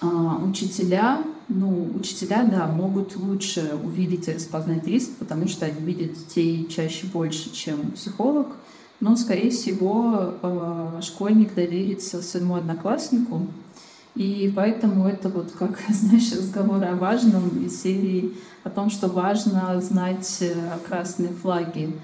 [0.02, 6.14] А, учителя, ну, учителя, да, могут лучше увидеть и распознать риск, потому что они видят
[6.14, 8.48] детей чаще больше, чем психолог.
[9.00, 13.48] Но, скорее всего, а, школьник доверится своему однокласснику,
[14.16, 18.34] и поэтому это вот как, знаешь, разговор о важном из серии
[18.64, 20.54] о том, что важно знать э,
[20.88, 21.96] красные флаги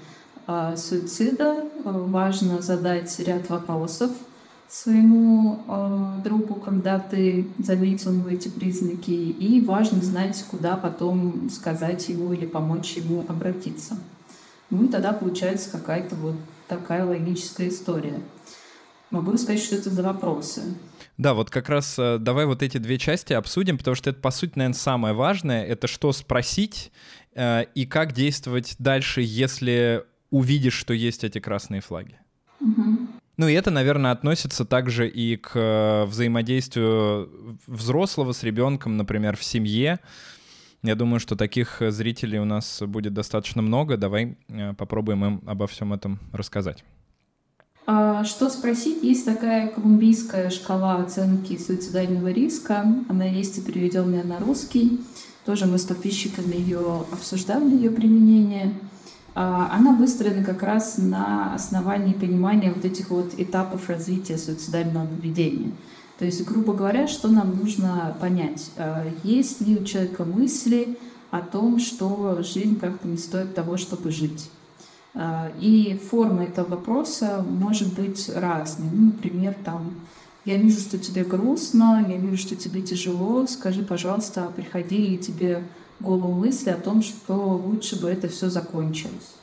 [0.46, 4.10] э, суицида, э, важно задать ряд вопросов
[4.68, 12.08] своему э, другу, когда ты заметил ему эти признаки, и важно знать, куда потом сказать
[12.08, 13.96] ему или помочь ему обратиться.
[14.70, 16.34] Ну и тогда получается какая-то вот
[16.68, 18.20] такая логическая история.
[19.10, 20.62] Могу сказать, что это за вопросы.
[21.16, 24.30] Да, вот как раз э, давай вот эти две части обсудим, потому что это, по
[24.30, 25.64] сути, наверное, самое важное.
[25.64, 26.90] Это что спросить
[27.34, 32.18] э, и как действовать дальше, если увидишь, что есть эти красные флаги.
[33.36, 39.44] Ну и это, наверное, относится также и к э, взаимодействию взрослого с ребенком, например, в
[39.44, 40.00] семье.
[40.82, 43.96] Я думаю, что таких зрителей у нас будет достаточно много.
[43.96, 46.82] Давай э, попробуем им обо всем этом рассказать.
[47.86, 49.02] А, что спросить?
[49.04, 52.84] Есть такая колумбийская шкала оценки суицидального риска.
[53.08, 55.00] Она есть и переведенная на русский.
[55.44, 58.74] Тоже мы с подписчиками ее обсуждали, ее применение.
[59.38, 65.72] А, она выстроена как раз на основании понимания вот этих вот этапов развития суицидального поведения.
[66.18, 68.70] То есть, грубо говоря, что нам нужно понять?
[68.78, 70.96] А, есть ли у человека мысли
[71.30, 74.50] о том, что жизнь как-то не стоит того, чтобы жить?
[75.12, 78.88] А, и форма этого вопроса может быть разной.
[78.90, 79.96] Ну, например, там,
[80.46, 85.62] я вижу, что тебе грустно, я вижу, что тебе тяжело, скажи, пожалуйста, приходи, и тебе
[86.00, 89.34] голову мысли о том, что лучше бы это все закончилось.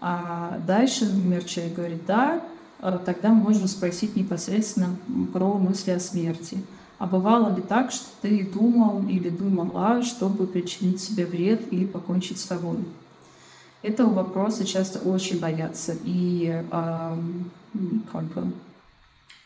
[0.00, 2.42] А дальше, например, человек говорит «да»,
[2.80, 4.96] а тогда можно спросить непосредственно
[5.32, 6.64] про мысли о смерти.
[6.98, 12.38] А бывало ли так, что ты думал или думала, чтобы причинить себе вред или покончить
[12.38, 12.78] с собой?
[13.82, 17.16] Этого вопроса часто очень боятся и, э,
[18.12, 18.52] как бы,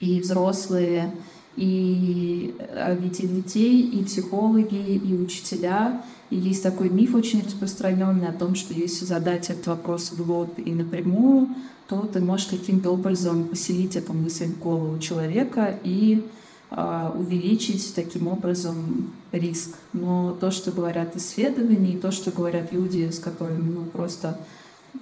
[0.01, 1.15] и взрослые,
[1.57, 6.03] и родители детей, и психологи, и учителя.
[6.31, 10.59] И есть такой миф очень распространенный о том, что если задать этот вопрос в лоб
[10.59, 11.49] и напрямую,
[11.89, 16.25] то ты можешь каким-то образом поселить эту мысль в голову человека и
[16.71, 19.77] э, увеличить таким образом риск.
[19.93, 24.41] Но то, что говорят исследования, и то, что говорят люди, с которыми ну, просто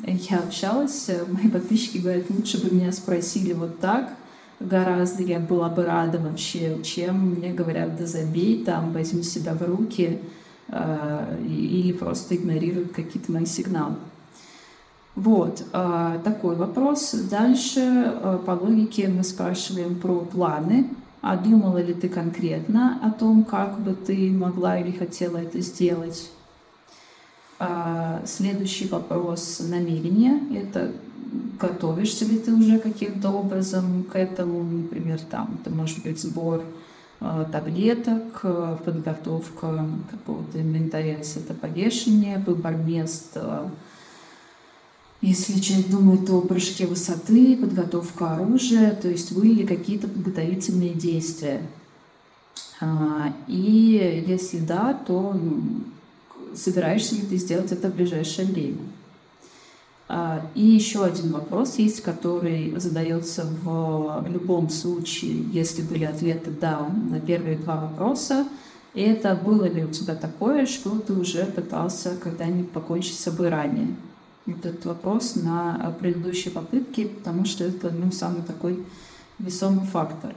[0.07, 4.16] я общалась, мои подписчики говорят, лучше бы меня спросили вот так,
[4.68, 9.62] гораздо я была бы рада вообще, чем мне говорят, да забей, там, возьми себя в
[9.62, 10.20] руки,
[10.68, 13.96] э, или просто игнорируют какие-то мои сигналы.
[15.14, 17.12] Вот, э, такой вопрос.
[17.30, 20.90] Дальше э, по логике мы спрашиваем про планы.
[21.20, 26.30] А думала ли ты конкретно о том, как бы ты могла или хотела это сделать?
[28.24, 30.40] Следующий вопрос— намерение.
[30.52, 30.90] Это
[31.61, 36.62] готовишься ли ты уже каким-то образом к этому, например, там, это может быть сбор
[37.20, 43.37] э, таблеток, э, подготовка какого-то инвентаря, если это повешение, выбор мест,
[45.22, 51.62] если человек думает о прыжке высоты, подготовка оружия, то есть были ли какие-то подготовительные действия.
[52.80, 55.39] А, и если да, то
[56.57, 58.80] собираешься ли ты сделать это в ближайшее время.
[60.14, 66.86] А, и еще один вопрос есть, который задается в любом случае, если были ответы «да»
[67.08, 68.46] на первые два вопроса.
[68.92, 73.96] Это было ли у тебя такое, что ты уже пытался когда-нибудь покончить с собой ранее?
[74.46, 78.84] Этот вопрос на предыдущей попытке, потому что это ну, самый такой
[79.38, 80.34] весомый фактор.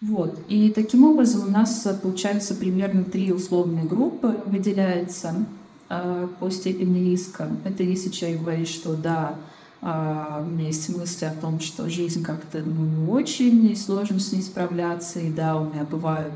[0.00, 0.40] Вот.
[0.48, 5.46] И таким образом у нас получается примерно три условные группы выделяется.
[5.90, 7.48] А, по степени риска.
[7.64, 9.36] Это если человек говорит, что да,
[9.80, 14.20] а, у меня есть мысли о том, что жизнь как-то ну, не очень, и сложно
[14.20, 16.34] с ней справляться, и да, у меня бывают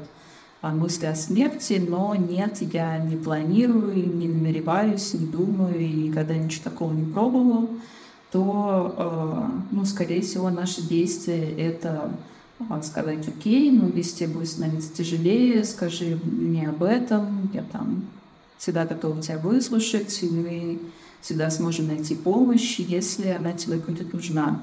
[0.63, 6.35] а, мысли о смерти, но нет, я не планирую, не намереваюсь, не думаю, и никогда
[6.35, 7.69] ничего такого не пробовал,
[8.31, 12.11] то, ну, скорее всего, наши действия— это
[12.83, 18.05] сказать, окей, если тебе будет становиться тяжелее, скажи мне об этом, я там
[18.63, 20.79] всегда готова тебя выслушать, и мы
[21.21, 24.63] всегда сможем найти помощь, если она тебе будет нужна.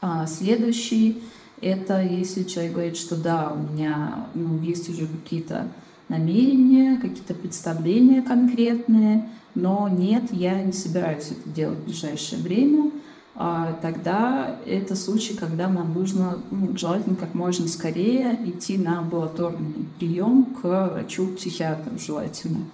[0.00, 1.22] А следующий—
[1.60, 5.68] это если человек говорит, что да, у меня ну, есть уже какие-то
[6.08, 12.90] намерения, какие-то представления конкретные, но нет, я не собираюсь это делать в ближайшее время—
[13.34, 20.44] тогда это случай, когда нам нужно ну, желательно как можно скорее идти на амбулаторный прием
[20.44, 22.66] к врачу-психиатру желательно.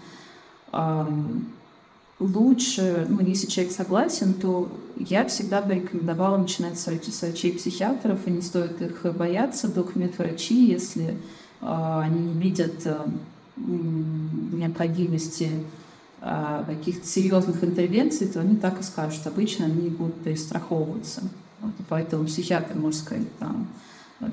[2.21, 8.43] Лучше, ну, если человек согласен, то я всегда бы рекомендовала начинать с врачей-психиатров, и не
[8.43, 11.17] стоит их бояться, документ-врачи, если
[11.63, 13.11] а, они видят а,
[13.57, 15.80] необходимости а,
[16.21, 19.27] каких-то серьезных интервенций, то они так и скажут.
[19.27, 21.23] Обычно они будут перестраховываться.
[21.61, 23.69] Вот, поэтому психиатр может сказать, там,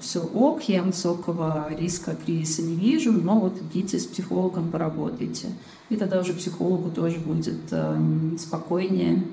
[0.02, 5.48] все ок, я высокого риска кризиса не вижу, но вот идите с психологом поработайте.
[5.90, 7.98] И тогда уже психологу тоже будет э,
[8.38, 9.24] спокойнее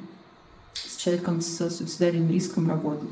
[0.75, 3.11] с человеком с суицидальным риском работать.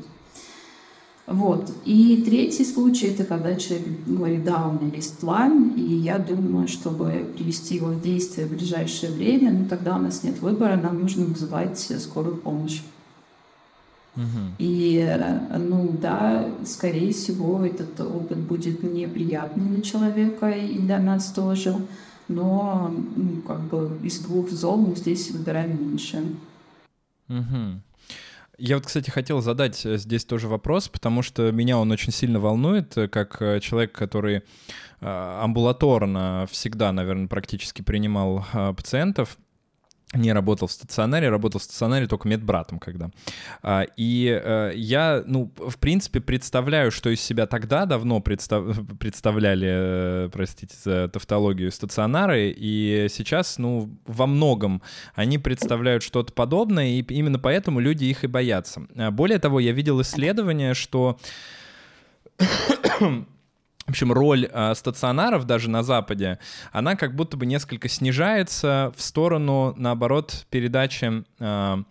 [1.25, 1.71] Вот.
[1.85, 6.67] И третий случай— это когда человек говорит, да, у меня есть план, и я думаю,
[6.67, 10.99] чтобы привести его в действие в ближайшее время, ну тогда у нас нет выбора, нам
[10.99, 12.81] нужно вызывать скорую помощь.
[14.15, 14.23] Угу.
[14.59, 15.17] И,
[15.57, 21.75] ну да, скорее всего, этот опыт будет неприятным для человека и для нас тоже.
[22.27, 26.23] Но ну, как бы из двух зол мы здесь выбираем меньше.
[27.29, 27.81] Угу.
[28.57, 32.39] Я вот, кстати, хотел задать э, здесь тоже вопрос, потому что меня он очень сильно
[32.39, 34.43] волнует, э, как э, человек, который
[35.05, 38.45] амбулаторно всегда, наверное, практически принимал
[38.77, 39.37] пациентов
[40.13, 43.09] не работал в стационаре, работал в стационаре только медбратом когда.
[43.61, 48.63] А, и э, я, ну, в принципе, представляю, что из себя тогда давно представ...
[48.99, 54.81] представляли, э, простите за тавтологию, стационары, и сейчас, ну, во многом
[55.15, 58.83] они представляют что-то подобное, и именно поэтому люди их и боятся.
[58.95, 61.17] А, более того, я видел исследование, что
[63.85, 66.39] в общем, роль э, стационаров даже на Западе,
[66.71, 71.83] она как будто бы несколько снижается в сторону, наоборот, передачи э,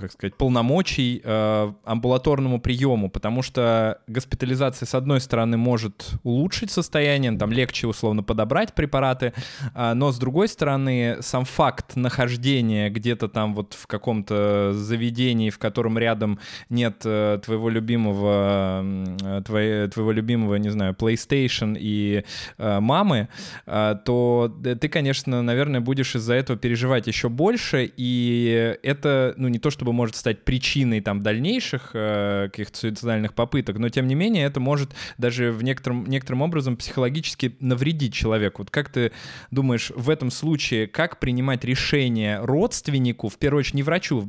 [0.00, 7.32] как сказать, полномочий э, амбулаторному приему, потому что госпитализация, с одной стороны, может улучшить состояние,
[7.32, 9.32] там легче условно подобрать препараты,
[9.74, 15.58] э, но с другой стороны, сам факт нахождения где-то там вот в каком-то заведении, в
[15.58, 16.38] котором рядом
[16.68, 18.84] нет э, твоего любимого,
[19.22, 22.24] э, твоей, твоего любимого, не знаю, PlayStation и
[22.58, 23.28] э, мамы,
[23.66, 29.58] э, то ты, конечно, наверное, будешь из-за этого переживать еще больше, и это, ну, не
[29.58, 34.14] то, что чтобы может стать причиной там дальнейших э, каких-то суицидальных попыток, но тем не
[34.14, 38.62] менее это может даже в некотором, некоторым образом психологически навредить человеку.
[38.62, 39.10] Вот как ты
[39.50, 44.20] думаешь, в этом случае, как принимать решение родственнику, в первую очередь не врачу,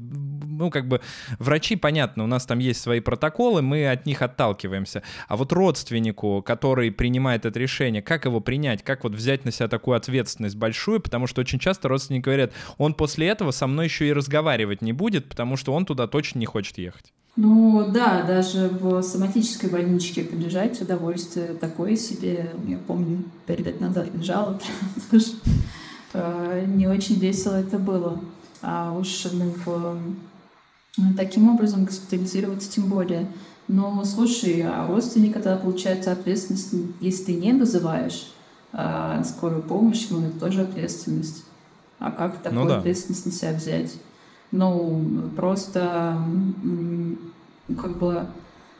[0.57, 1.01] ну как бы
[1.39, 6.41] врачи, понятно, у нас там есть свои протоколы, мы от них отталкиваемся, а вот родственнику,
[6.41, 10.99] который принимает это решение, как его принять, как вот взять на себя такую ответственность большую,
[10.99, 14.93] потому что очень часто родственники говорят, он после этого со мной еще и разговаривать не
[14.93, 17.13] будет, потому что он туда точно не хочет ехать.
[17.35, 22.51] Ну да, даже в соматической больничке полежать удовольствие такое себе.
[22.67, 24.59] Я помню, перед лет назад лежала,
[26.13, 28.19] э, не очень весело это было.
[28.61, 29.97] А уж в...
[31.17, 33.27] таким образом госпитализироваться тем более.
[33.67, 38.29] Но слушай, а родственник тогда получается ответственность, если ты не вызываешь
[38.75, 41.43] а скорую помощь, ну это тоже ответственность.
[41.99, 42.79] А как такую ну, да.
[42.79, 43.91] ответственность на себя взять?
[44.53, 46.17] ну, просто
[47.81, 48.25] как бы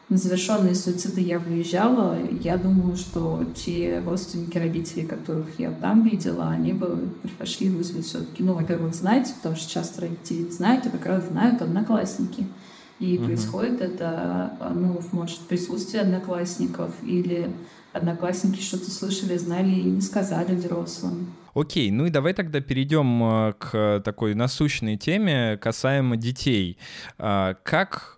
[0.08, 6.50] на завершенные суициды я выезжала, я думаю, что те родственники родителей, которых я там видела,
[6.50, 11.06] они бы предпочли вызвать все-таки, ну, во-первых, знать, потому что часто родители знают, и как
[11.06, 12.46] раз знают одноклассники.
[13.00, 13.26] И угу.
[13.26, 17.50] происходит это, ну, может, в присутствии одноклассников или
[17.92, 21.34] одноклассники что-то слышали, знали и не сказали взрослым.
[21.54, 26.78] Окей, ну и давай тогда перейдем э, к такой насущной теме касаемо детей.
[27.16, 28.13] А, как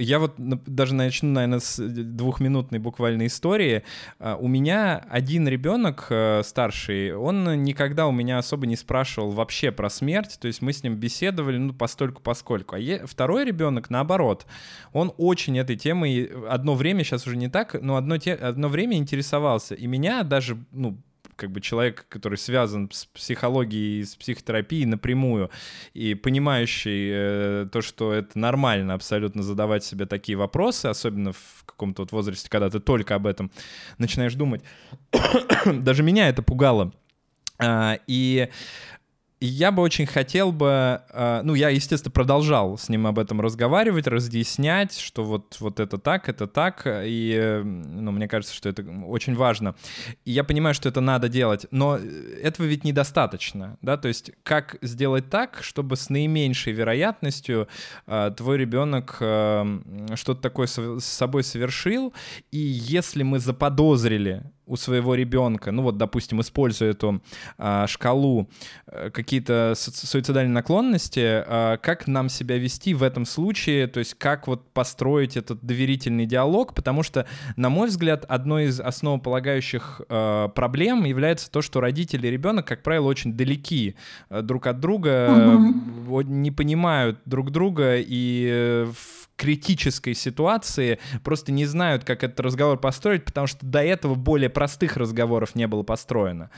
[0.00, 3.82] я вот даже начну, наверное, с двухминутной буквально истории.
[4.18, 9.70] А, у меня один ребенок э, старший, он никогда у меня особо не спрашивал вообще
[9.70, 12.76] про смерть, то есть мы с ним беседовали, ну, постольку поскольку.
[12.76, 14.46] А второй ребенок, наоборот,
[14.92, 18.34] он очень этой темой одно время, сейчас уже не так, но одно, те...
[18.34, 19.74] одно время интересовался.
[19.74, 20.98] И меня даже, ну,
[21.40, 25.50] как бы человек, который связан с психологией, с психотерапией напрямую
[25.94, 32.02] и понимающий э, то, что это нормально абсолютно задавать себе такие вопросы, особенно в каком-то
[32.02, 33.50] вот возрасте, когда ты только об этом
[33.96, 34.62] начинаешь думать.
[35.64, 36.92] Даже меня это пугало.
[37.58, 37.98] А,
[39.40, 44.06] я бы очень хотел бы, э, ну, я, естественно, продолжал с ним об этом разговаривать,
[44.06, 48.84] разъяснять, что вот, вот это так, это так, и, э, ну, мне кажется, что это
[49.06, 49.74] очень важно.
[50.26, 51.96] И я понимаю, что это надо делать, но
[52.42, 57.66] этого ведь недостаточно, да, то есть как сделать так, чтобы с наименьшей вероятностью
[58.06, 59.16] э, твой ребенок
[60.14, 62.12] что-то такое с собой совершил,
[62.50, 67.20] и если мы заподозрили у своего ребенка, ну вот, допустим, используя эту
[67.58, 68.48] а, шкалу,
[68.86, 74.46] а, какие-то суицидальные наклонности, а, как нам себя вести в этом случае, то есть как
[74.46, 81.04] вот построить этот доверительный диалог, потому что, на мой взгляд, одной из основополагающих а, проблем
[81.04, 83.96] является то, что родители и ребенок, как правило, очень далеки
[84.28, 86.20] а, друг от друга, угу.
[86.20, 92.78] не понимают друг друга и э, в критической ситуации просто не знают, как этот разговор
[92.78, 96.50] построить, потому что до этого более простых разговоров не было построено.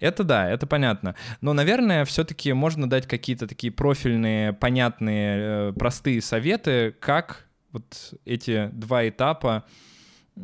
[0.00, 1.14] Это да, это понятно.
[1.42, 8.70] Но, наверное, все-таки можно дать какие-то такие профильные, понятные, э, простые советы, как вот эти
[8.72, 9.64] два этапа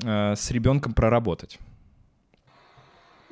[0.04, 1.58] э, с ребенком проработать.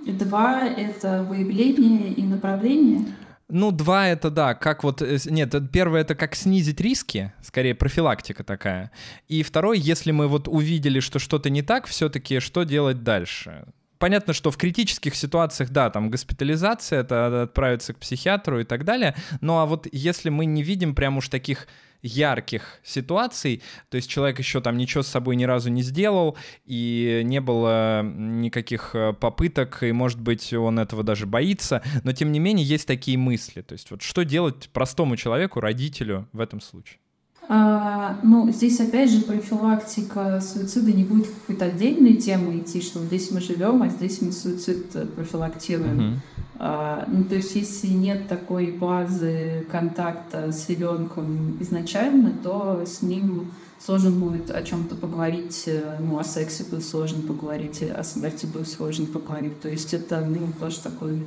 [0.06, 3.14] Два— это выявление и направление?
[3.54, 5.00] Ну, два это да, как вот...
[5.00, 8.90] э, Нет, первое это как снизить риски, скорее профилактика такая.
[9.28, 13.64] И второй, если мы вот увидели, что что-то не так, все-таки что делать дальше?
[13.98, 19.14] Понятно, что в критических ситуациях, да, там госпитализация, это отправиться к психиатру и так далее.
[19.40, 21.68] Ну а вот если мы не видим прям уж таких
[22.04, 27.22] ярких ситуаций, то есть человек еще там ничего с собой ни разу не сделал, и
[27.24, 32.38] не было никаких э, попыток, и, может быть, он этого даже боится, но, тем не
[32.38, 33.62] менее, есть такие мысли.
[33.62, 36.98] То есть вот что делать простому человеку, родителю в этом случае?
[37.46, 43.30] А, ну, здесь опять же профилактика суицида не будет какой-то отдельной темой идти, что здесь
[43.30, 45.98] мы живем, а здесь мы суицид э, профилактируем.
[45.98, 46.16] Uh-huh.
[46.58, 53.50] А, ну, то есть если нет такой базы контакта с ребенком изначально, то с ним
[53.78, 58.68] сложно будет о чем-то поговорить, э, ну, о сексе будет сложно поговорить, о смерти будет
[58.68, 59.60] сложно поговорить.
[59.60, 61.26] То есть это ну, тоже такой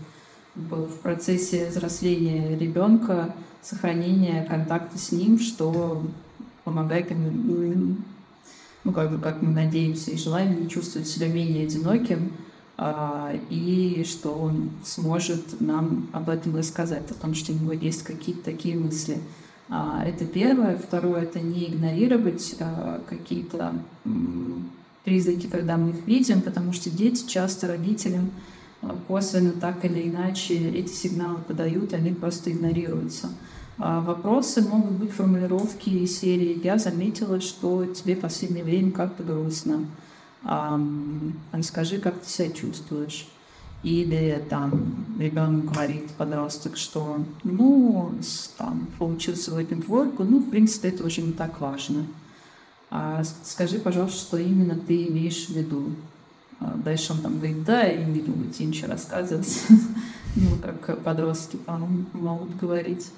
[0.57, 6.03] в процессе взросления ребенка сохранение контакта с ним, что
[6.63, 8.03] помогает им,
[8.83, 12.31] ну, как бы, как мы надеемся и желаем, не чувствовать себя менее одиноким,
[12.77, 18.03] а, и что он сможет нам об этом рассказать, о том, что у него есть
[18.03, 19.17] какие-то такие мысли.
[19.69, 20.77] А, это первое.
[20.77, 23.73] Второе— это не игнорировать а, какие-то
[25.03, 28.29] признаки, когда мы их видим, потому что дети часто родителям
[29.07, 33.29] косвенно так или иначе эти сигналы подают, и они просто игнорируются.
[33.79, 39.23] А вопросы могут быть формулировки из серии «Я заметила, что тебе в последнее время как-то
[39.23, 39.85] грустно.
[40.43, 40.79] А,
[41.61, 43.27] скажи, как ты себя чувствуешь?»
[43.83, 48.11] Или там ребенок говорит, подросток, что ну,
[48.57, 52.07] там, получился в этом двойку, ну, в принципе, это уже не так важно.
[52.89, 55.91] А скажи, пожалуйста, что именно ты имеешь в виду.
[56.59, 59.63] А дальше он там говорит, да, и не тебе ничего рассказывать.
[60.35, 63.11] ну, как подростки там могут говорить.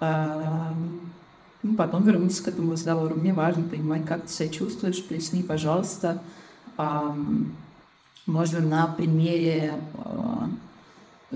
[0.00, 0.74] А,
[1.62, 3.14] ну, потом вернуться к этому разговору.
[3.14, 5.04] Мне важно понимать, как ты себя чувствуешь.
[5.04, 6.20] Поясни, пожалуйста.
[6.76, 7.16] А,
[8.26, 9.74] можно на примере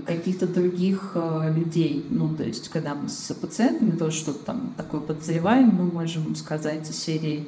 [0.05, 1.15] каких-то других
[1.55, 2.05] людей.
[2.09, 6.89] Ну, то есть, когда мы с пациентами тоже что-то там такое подозреваем, мы можем сказать
[6.89, 7.47] из серии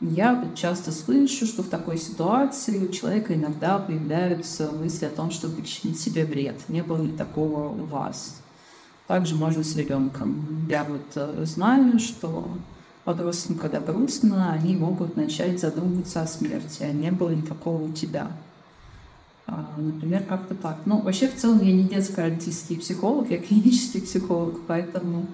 [0.00, 5.56] я часто слышу, что в такой ситуации у человека иногда появляются мысли о том, чтобы
[5.56, 6.68] причинить себе вред.
[6.68, 8.40] Не было ли такого у вас?
[9.08, 10.66] Также можно с ребенком.
[10.68, 12.48] Я вот э, знаю, что
[13.04, 18.30] подросткам, когда грустно, они могут начать задумываться о смерти, а не было никакого у тебя.
[19.46, 20.80] А, например, как-то так.
[20.84, 25.26] Ну, вообще, в целом, я не детско-родительский психолог, я клинический психолог, поэтому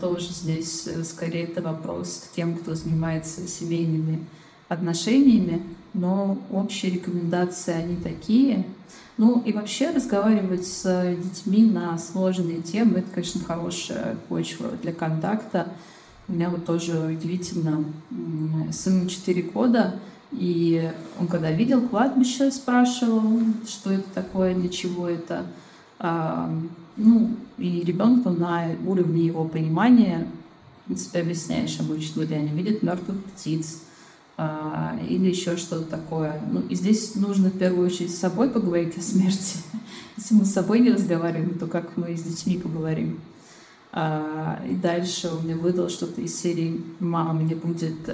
[0.00, 4.24] тоже здесь э, скорее это вопрос к тем, кто занимается семейными
[4.68, 5.62] отношениями,
[5.94, 8.64] но общие рекомендации, они такие–
[9.18, 15.68] ну и вообще разговаривать с детьми на сложные темы, это, конечно, хорошая почва для контакта.
[16.28, 17.84] У меня вот тоже удивительно,
[18.72, 19.96] сыну 4 года,
[20.30, 20.90] и
[21.20, 23.22] он когда видел кладбище, спрашивал,
[23.68, 25.44] что это такое, для чего это.
[26.96, 30.26] Ну, и ребенку на уровне его понимания,
[30.82, 33.80] в принципе, объясняешь обычно, где они видят мертвых птиц,
[34.36, 36.40] а, или еще что-то такое.
[36.50, 39.58] Ну, и здесь нужно в первую очередь с собой поговорить о смерти.
[40.16, 43.20] Если мы с собой не разговариваем, то как мы с детьми поговорим?
[43.92, 48.08] А, и дальше он мне выдал что-то из серии «Мама, мне будет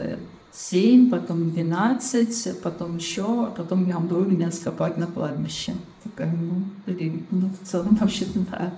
[0.52, 5.74] 7, э, потом 12, потом еще, а потом я умру, меня скопать на кладбище».
[6.16, 8.72] Такая, ну, блин, ну, в целом вообще-то да.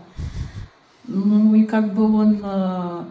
[1.06, 3.04] Ну, и как бы он э,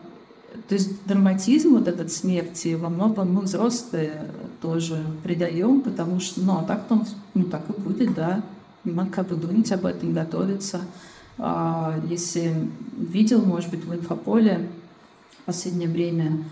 [0.67, 4.25] то есть драматизм вот этот смерти во многом мы взрослые
[4.61, 8.43] тоже придаем, потому что, ну, а так там, ну, так и будет, да.
[8.83, 10.81] Надо как бы думать об этом, готовиться.
[11.37, 14.69] А, если видел, может быть, в инфополе
[15.41, 16.43] в последнее время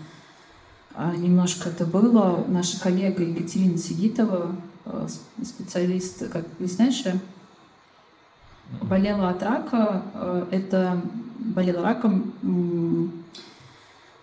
[0.94, 5.06] а, немножко это было, наша коллега Екатерина Сигитова, а,
[5.42, 7.20] специалист, как вы знаете,
[8.82, 10.02] болела от рака.
[10.14, 11.00] А, это
[11.38, 12.32] болела раком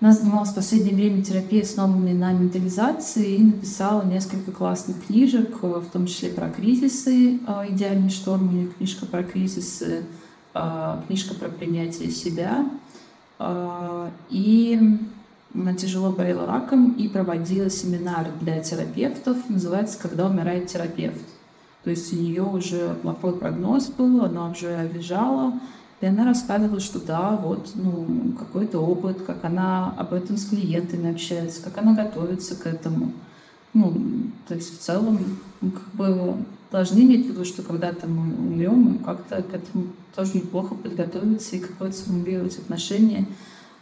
[0.01, 5.85] она занималась в последнее время терапией, основанной на ментализации, и написала несколько классных книжек, в
[5.85, 10.03] том числе про кризисы а, «Идеальный шторм», или книжка про кризисы,
[11.07, 12.69] книжка про принятие себя.
[14.29, 14.99] И
[15.53, 21.23] она тяжело болела раком и проводила семинар для терапевтов, называется «Когда умирает терапевт».
[21.85, 25.53] То есть у нее уже плохой прогноз был, она уже лежала,
[26.01, 31.11] и она рассказывала, что да, вот, ну, какой-то опыт, как она об этом с клиентами
[31.11, 33.13] общается, как она готовится к этому.
[33.75, 35.19] Ну, то есть в целом,
[35.61, 36.35] мы как бы
[36.71, 41.55] должны иметь в виду, что когда-то мы умрем, мы как-то к этому тоже неплохо подготовиться
[41.55, 43.27] и какое-то сформулировать отношения.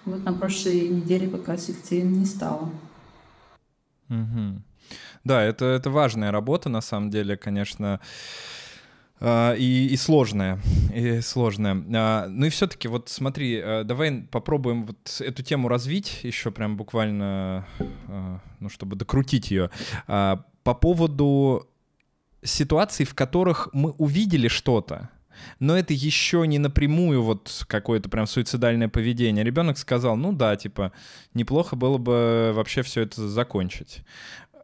[0.04, 2.70] Вот на прошлой неделе как раз их не стало.
[4.10, 4.62] Угу.
[5.24, 8.00] Да, это, это важная работа, на самом деле, конечно.
[9.20, 10.60] Uh, и, и сложная,
[10.94, 11.76] и сложная.
[11.76, 16.76] Uh, ну и все-таки вот смотри, uh, давай попробуем вот эту тему развить еще прям
[16.76, 17.66] буквально,
[18.60, 19.70] ну чтобы докрутить ее.
[20.08, 21.70] По поводу
[22.44, 25.10] ситуаций, в которых мы увидели что-то,
[25.60, 29.44] но это еще не напрямую вот какое-то прям суицидальное поведение.
[29.44, 30.92] Ребенок сказал, ну да, типа,
[31.34, 34.02] неплохо было бы вообще все это закончить.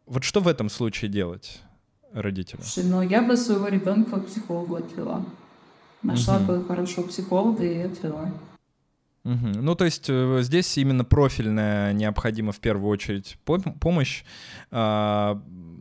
[0.10, 1.62] Вот что в этом случае делать
[2.12, 2.64] родителю?
[2.64, 5.24] Слушай, ну я бы своего ребенка к психологу отвела.
[6.02, 6.46] Нашла угу.
[6.46, 8.32] бы хорошо психолога и отвела.
[9.24, 9.62] Угу.
[9.62, 14.24] Ну, то есть э, здесь именно профильная необходима в первую очередь помощь.
[14.72, 15.40] А,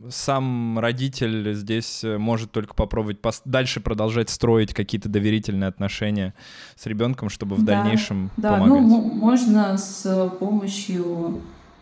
[0.09, 6.35] сам родитель здесь э, может только попробовать дальше продолжать строить какие-то доверительные отношения
[6.75, 8.81] с ребенком, чтобы в да, дальнейшем да, помогать.
[8.83, 11.41] Ну, можно с помощью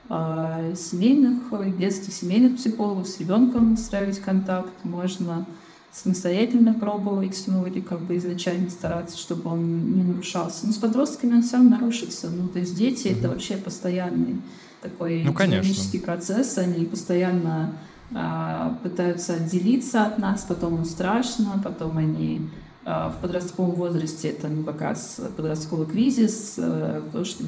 [0.09, 5.45] э, семейных, детских семейных психологов с ребенком ставить контакт, можно
[5.91, 10.67] самостоятельно пробовать, ну, или как бы изначально стараться, чтобы он не нарушался.
[10.67, 12.29] Но с подростками он сам нарушится.
[12.29, 14.41] Ну, то есть дети— это вообще постоянный
[14.81, 17.73] такой ну, динамический процесс, они постоянно
[18.13, 24.47] а, пытаются отделиться от нас, потом им страшно, потом они а, в подростковом возрасте это
[24.47, 27.43] ну, как раз подростковый кризис, а, то, что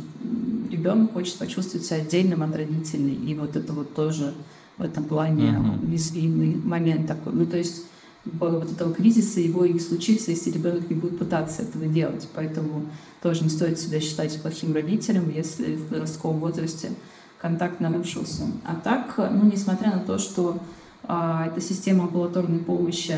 [0.69, 4.33] ребенок хочет почувствовать себя отдельным от родителей, и вот это вот тоже
[4.77, 5.87] в этом плане uh-huh.
[5.87, 7.33] уязвимый момент такой.
[7.33, 7.85] Ну, то есть
[8.25, 12.27] вот этого кризиса его и случится, если ребенок не будет пытаться этого делать.
[12.35, 12.85] Поэтому
[13.21, 16.91] тоже не стоит себя считать плохим родителем, если в подростковом возрасте
[17.41, 18.43] контакт нарушился.
[18.65, 20.57] А так, ну, несмотря на то, что
[21.03, 23.13] а, эта система амбулаторной помощи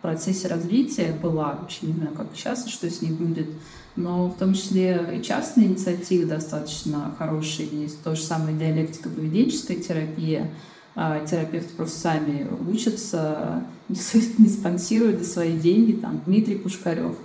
[0.00, 3.48] процессе развития была, вообще не знаю, как сейчас, что с ней будет,
[3.96, 7.68] но в том числе и частные инициативы достаточно хорошие.
[7.68, 10.50] Есть то же самое диалектико-поведенческая терапия,
[10.94, 15.92] а, терапевты просто сами учатся, не спонсируют свои деньги.
[15.92, 17.16] Там Дмитрий Пушкарев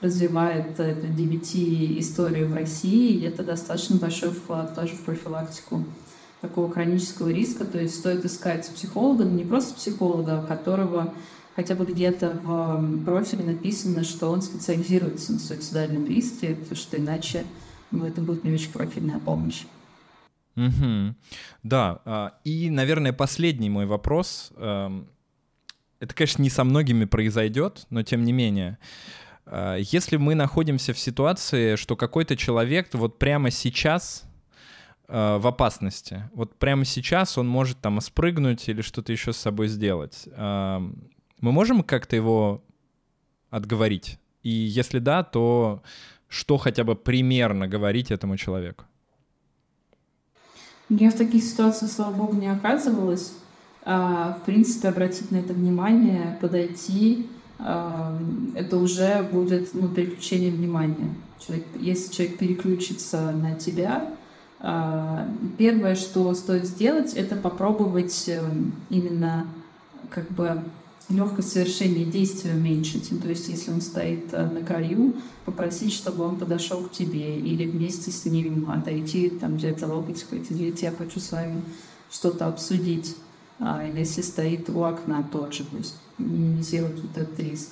[0.00, 5.84] развивает эту DBT-историю в России, и это достаточно большой вклад тоже в профилактику
[6.40, 7.64] такого хронического риска.
[7.64, 11.12] То есть стоит искать психолога, но не просто психолога, которого
[11.56, 17.44] хотя бы где-то в профиле написано, что он специализируется на суицидальном риске, потому что иначе
[17.90, 19.64] ну, это будет не очень профильная помощь.
[20.56, 21.14] Угу.
[21.62, 24.52] Да, а, и, наверное, последний мой вопрос.
[24.56, 25.08] Эм,
[26.00, 28.78] это, конечно, не со многими произойдет, но тем не менее.
[29.46, 34.24] А, если мы находимся в ситуации, что какой-то человек вот прямо сейчас
[35.08, 39.68] э, в опасности, вот прямо сейчас он может там спрыгнуть или что-то еще с собой
[39.68, 40.28] сделать,
[41.40, 42.62] мы можем как-то его
[43.50, 44.18] отговорить?
[44.42, 45.82] И если да, то
[46.28, 48.84] что хотя бы примерно говорить этому человеку?
[50.88, 53.32] Я в таких ситуациях, слава богу, не оказывалась.
[53.82, 57.28] А, в принципе, обратить на это внимание, подойти,
[57.58, 58.18] а,
[58.54, 61.14] это уже будет ну, переключение внимания.
[61.38, 64.12] Человек, если человек переключится на тебя,
[64.58, 65.28] а,
[65.58, 68.42] первое, что стоит сделать, это попробовать э,
[68.90, 69.46] именно
[70.10, 70.62] как бы
[71.10, 73.10] легкость совершения действия уменьшить.
[73.20, 77.66] То есть, если он стоит э, на краю, попросить, чтобы он подошел к тебе, или
[77.66, 81.62] вместе с ним отойти, там, где-то локоть схватить, я хочу с вами
[82.10, 83.16] что-то обсудить.
[83.58, 87.70] А, или если стоит у окна тот же, то есть минимизировать вот этот риск.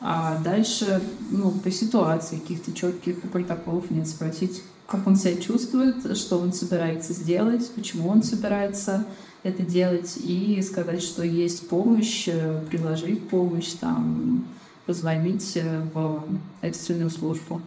[0.00, 6.38] А дальше, ну, по ситуации каких-то четких протоколов нет, спросить, как он себя чувствует, что
[6.38, 9.06] он собирается сделать, почему он собирается
[9.42, 14.46] это делать и сказать, что есть помощь, э, предложить помощь, там,
[14.86, 16.24] позвонить э, в
[16.60, 17.62] экстренную службу.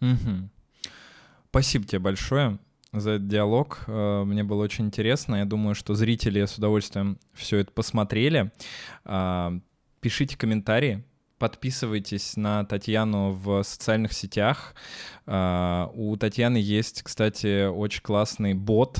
[0.00, 0.48] Угу.
[1.50, 2.58] Спасибо тебе большое
[2.92, 3.84] за этот диалог.
[3.86, 5.36] Э, мне было очень интересно.
[5.36, 8.50] Я думаю, что зрители с удовольствием все это посмотрели.
[10.00, 11.04] Пишите комментарии,
[11.38, 14.74] подписывайтесь на Татьяну в социальных сетях.
[15.26, 18.98] У Татьяны есть, кстати, очень классный бот,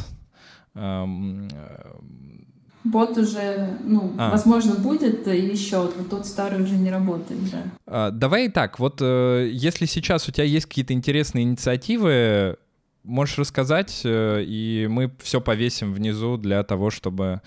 [2.83, 4.31] Бот уже, ну, а.
[4.31, 7.63] возможно, будет еще, но тот старый уже не работает, да.
[7.87, 12.57] А, давай так, вот э, если сейчас у тебя есть какие-то интересные инициативы,
[13.05, 17.43] можешь рассказать, э, и мы все повесим внизу для того, чтобы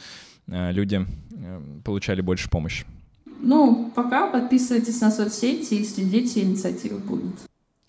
[0.48, 1.04] э, люди
[1.84, 2.86] получали больше помощи.
[3.42, 7.34] Ну, пока подписывайтесь на соцсети и следите, инициативы будут.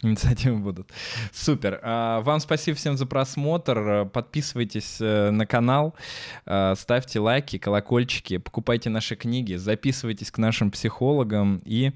[0.09, 0.91] Инициативы будут.
[1.33, 1.81] Супер.
[1.83, 4.07] А, вам спасибо всем за просмотр.
[4.13, 5.95] Подписывайтесь э, на канал,
[6.45, 11.93] э, ставьте лайки, колокольчики, покупайте наши книги, записывайтесь к нашим психологам и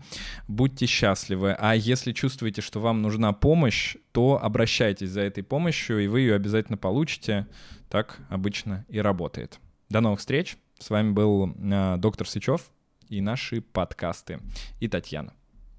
[0.46, 1.54] будьте счастливы.
[1.58, 6.34] А если чувствуете, что вам нужна помощь, то обращайтесь за этой помощью, и вы ее
[6.34, 7.46] обязательно получите.
[7.90, 9.60] Так обычно и работает.
[9.88, 10.56] До новых встреч.
[10.78, 12.70] С вами был э, доктор Сычев
[13.08, 14.40] и наши подкасты.
[14.80, 15.34] И Татьяна.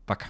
[0.06, 0.28] Пока.